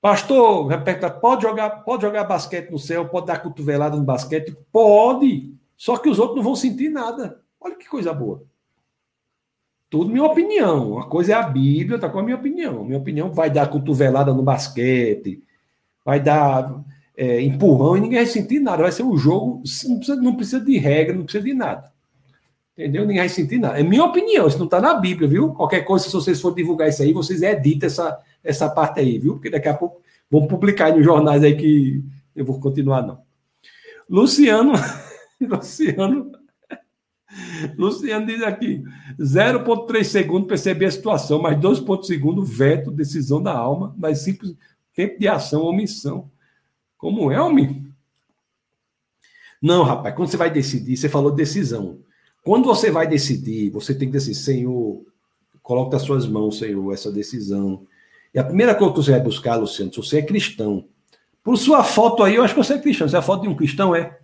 [0.00, 4.56] Pastor, repete, pode jogar, pode jogar basquete no céu, pode dar cotovelada no basquete?
[4.70, 5.54] Pode.
[5.76, 7.40] Só que os outros não vão sentir nada.
[7.60, 8.44] Olha que coisa boa.
[9.88, 10.92] Tudo minha opinião.
[10.92, 12.84] Uma coisa é a Bíblia, outra coisa é a minha opinião.
[12.84, 15.42] Minha opinião vai dar cotovelada no basquete,
[16.04, 16.84] vai dar
[17.16, 18.82] é, empurrão e ninguém vai sentir nada.
[18.82, 21.92] Vai ser um jogo, não precisa, não precisa de regra, não precisa de nada.
[22.76, 23.02] Entendeu?
[23.02, 23.78] Ninguém vai sentir nada.
[23.78, 25.52] É minha opinião, isso não está na Bíblia, viu?
[25.52, 29.34] Qualquer coisa, se vocês forem divulgar isso aí, vocês editam essa, essa parte aí, viu?
[29.34, 30.00] Porque daqui a pouco
[30.30, 32.02] vão publicar aí nos jornais aí que
[32.34, 33.18] eu vou continuar, não.
[34.10, 34.72] Luciano,
[35.40, 36.32] Luciano,
[37.78, 38.82] Luciano diz aqui:
[39.18, 44.54] 0,3 segundos perceber a situação, mais 2,5 segundos veto, decisão da alma, mais simples
[44.94, 46.30] tempo de ação, omissão.
[47.04, 47.86] Como é, homem?
[49.60, 51.98] Não, rapaz, quando você vai decidir, você falou decisão.
[52.42, 55.04] Quando você vai decidir, você tem que dizer Senhor,
[55.62, 57.86] coloque nas suas mãos, Senhor, essa decisão.
[58.32, 60.88] E a primeira coisa que você vai buscar, Luciano, se você é cristão,
[61.42, 63.06] por sua foto aí, eu acho que você é cristão.
[63.06, 64.18] Se é a foto de um cristão, é.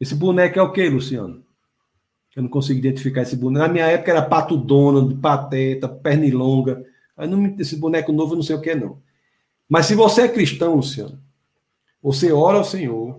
[0.00, 1.44] Esse boneco é o quê, Luciano?
[2.36, 3.66] Eu não consigo identificar esse boneco.
[3.66, 6.86] Na minha época era Pato Donald, Pateta, Pernilonga.
[7.16, 9.02] Aí não, esse boneco novo eu não sei o que é, não.
[9.68, 11.23] Mas se você é cristão, Luciano,
[12.04, 13.18] você ora ao Senhor,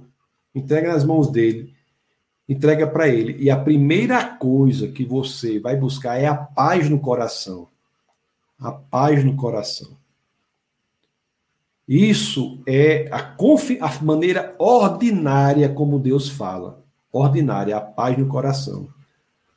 [0.54, 1.74] entrega nas mãos dele,
[2.48, 3.36] entrega para ele.
[3.42, 7.68] E a primeira coisa que você vai buscar é a paz no coração.
[8.60, 9.98] A paz no coração.
[11.88, 13.36] Isso é a,
[13.82, 16.84] a maneira ordinária como Deus fala.
[17.12, 18.88] Ordinária, a paz no coração.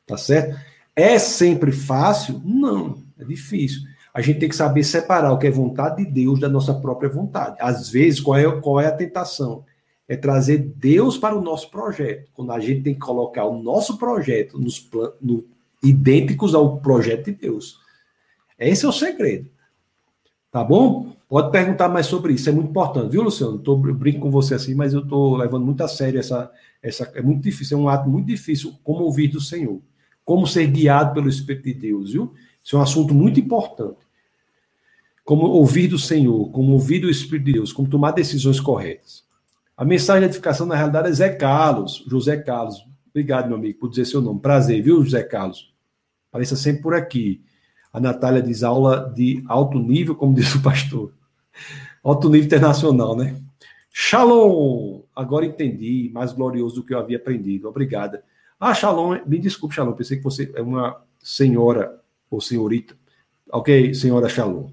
[0.06, 0.58] Tá certo?
[0.96, 2.40] É sempre fácil?
[2.42, 3.82] Não, é difícil
[4.12, 7.08] a gente tem que saber separar o que é vontade de Deus da nossa própria
[7.08, 7.56] vontade.
[7.60, 9.64] Às vezes, qual é, qual é a tentação?
[10.08, 12.30] É trazer Deus para o nosso projeto.
[12.32, 14.88] Quando a gente tem que colocar o nosso projeto nos
[15.20, 15.44] no,
[15.82, 17.78] idênticos ao projeto de Deus.
[18.58, 19.48] Esse é o segredo.
[20.50, 21.12] Tá bom?
[21.28, 23.58] Pode perguntar mais sobre isso, é muito importante, viu, Luciano?
[23.58, 26.50] Tô, eu brinco com você assim, mas eu estou levando muito a sério essa,
[26.82, 27.04] essa.
[27.14, 29.80] É muito difícil, é um ato muito difícil como ouvir do Senhor.
[30.24, 32.32] Como ser guiado pelo Espírito de Deus, viu?
[32.68, 33.96] Isso é um assunto muito importante
[35.24, 39.24] como ouvir do Senhor, como ouvir do Espírito de Deus, como tomar decisões corretas.
[39.74, 42.86] A mensagem de edificação, na realidade, é Zé Carlos, José Carlos.
[43.08, 44.40] Obrigado, meu amigo, por dizer seu nome.
[44.40, 45.74] Prazer, viu, José Carlos?
[46.28, 47.42] Apareça sempre por aqui.
[47.90, 51.14] A Natália diz aula de alto nível, como diz o pastor.
[52.04, 53.34] Alto nível internacional, né?
[53.90, 55.04] Shalom!
[55.16, 57.66] Agora entendi, mais glorioso do que eu havia aprendido.
[57.66, 58.22] Obrigada.
[58.60, 61.98] Ah, Shalom, me desculpe, Shalom, pensei que você é uma senhora
[62.30, 62.96] ou senhorita.
[63.50, 64.70] Ok, senhora Shalom.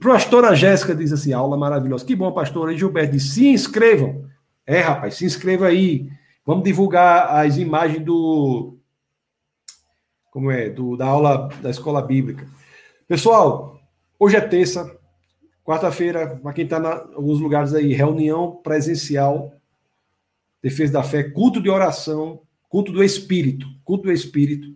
[0.00, 2.04] Pastora Jéssica diz assim: aula maravilhosa.
[2.04, 2.72] Que bom, pastora.
[2.72, 4.24] E Gilberto diz: se inscrevam.
[4.66, 6.08] É, rapaz, se inscreva aí.
[6.46, 8.76] Vamos divulgar as imagens do.
[10.30, 10.70] Como é?
[10.70, 12.46] Do, da aula da escola bíblica.
[13.08, 13.80] Pessoal,
[14.18, 14.96] hoje é terça,
[15.64, 19.52] quarta-feira, para quem está em alguns lugares aí, reunião presencial,
[20.62, 24.68] defesa da fé, culto de oração, culto do Espírito, culto do Espírito,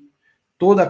[0.58, 0.86] toda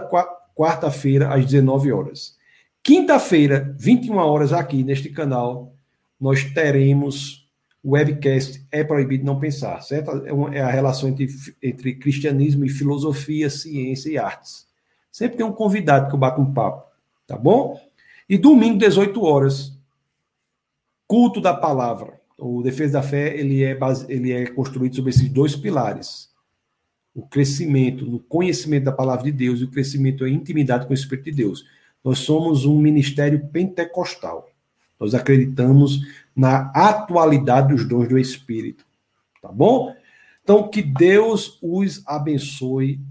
[0.57, 2.35] quarta-feira às 19 horas.
[2.81, 5.75] Quinta-feira, 21 horas, aqui neste canal,
[6.19, 7.47] nós teremos
[7.83, 10.11] o webcast É Proibido Não Pensar, certo?
[10.51, 11.27] É, é a relação entre,
[11.61, 14.67] entre cristianismo e filosofia, ciência e artes.
[15.11, 16.91] Sempre tem um convidado que eu bato um papo,
[17.27, 17.79] tá bom?
[18.27, 19.77] E domingo, 18 horas,
[21.07, 22.19] culto da palavra.
[22.37, 26.29] O Defesa da Fé ele é, base, ele é construído sobre esses dois pilares.
[27.17, 30.93] O crescimento no conhecimento da palavra de Deus e o crescimento em intimidade com o
[30.93, 31.65] Espírito de Deus.
[32.03, 34.47] Nós somos um ministério pentecostal.
[34.99, 36.01] Nós acreditamos
[36.35, 38.85] na atualidade dos dons do Espírito.
[39.41, 39.95] Tá bom?
[40.43, 43.01] Então, que Deus os abençoe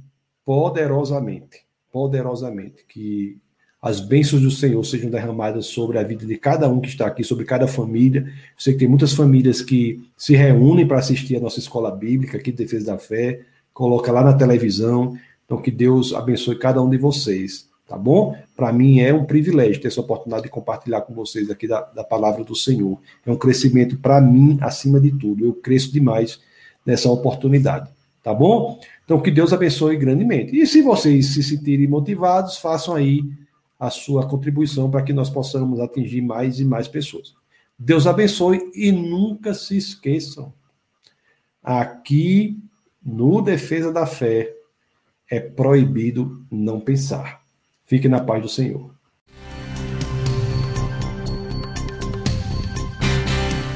[0.44, 1.64] poderosamente.
[1.92, 2.84] Poderosamente.
[2.88, 3.38] Que
[3.82, 7.22] as bênçãos do Senhor sejam derramadas sobre a vida de cada um que está aqui,
[7.22, 8.22] sobre cada família.
[8.26, 12.38] Eu sei que tem muitas famílias que se reúnem para assistir a nossa escola bíblica
[12.38, 13.42] aqui de Defesa da Fé,
[13.76, 15.14] coloca lá na televisão.
[15.44, 18.36] Então, que Deus abençoe cada um de vocês tá bom?
[18.56, 22.02] Para mim é um privilégio ter essa oportunidade de compartilhar com vocês aqui da, da
[22.02, 22.98] palavra do Senhor.
[23.24, 25.44] É um crescimento para mim, acima de tudo.
[25.44, 26.40] Eu cresço demais
[26.84, 27.90] nessa oportunidade,
[28.22, 28.80] tá bom?
[29.04, 30.56] Então, que Deus abençoe grandemente.
[30.56, 33.22] E se vocês se sentirem motivados, façam aí
[33.78, 37.34] a sua contribuição para que nós possamos atingir mais e mais pessoas.
[37.78, 40.52] Deus abençoe e nunca se esqueçam.
[41.62, 42.58] Aqui
[43.06, 44.52] no Defesa da Fé
[45.30, 47.40] é proibido não pensar.
[47.84, 48.90] Fique na paz do Senhor.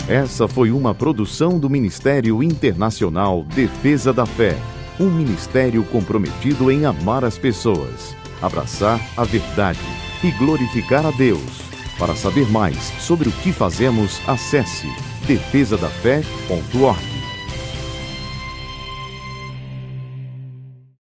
[0.08, 4.56] Essa foi uma produção do Ministério Internacional Defesa da Fé,
[4.98, 9.78] um ministério comprometido em amar as pessoas, abraçar a verdade
[10.24, 11.62] e glorificar a Deus.
[11.96, 14.88] Para saber mais sobre o que fazemos, acesse
[15.28, 17.19] defesadafé.org.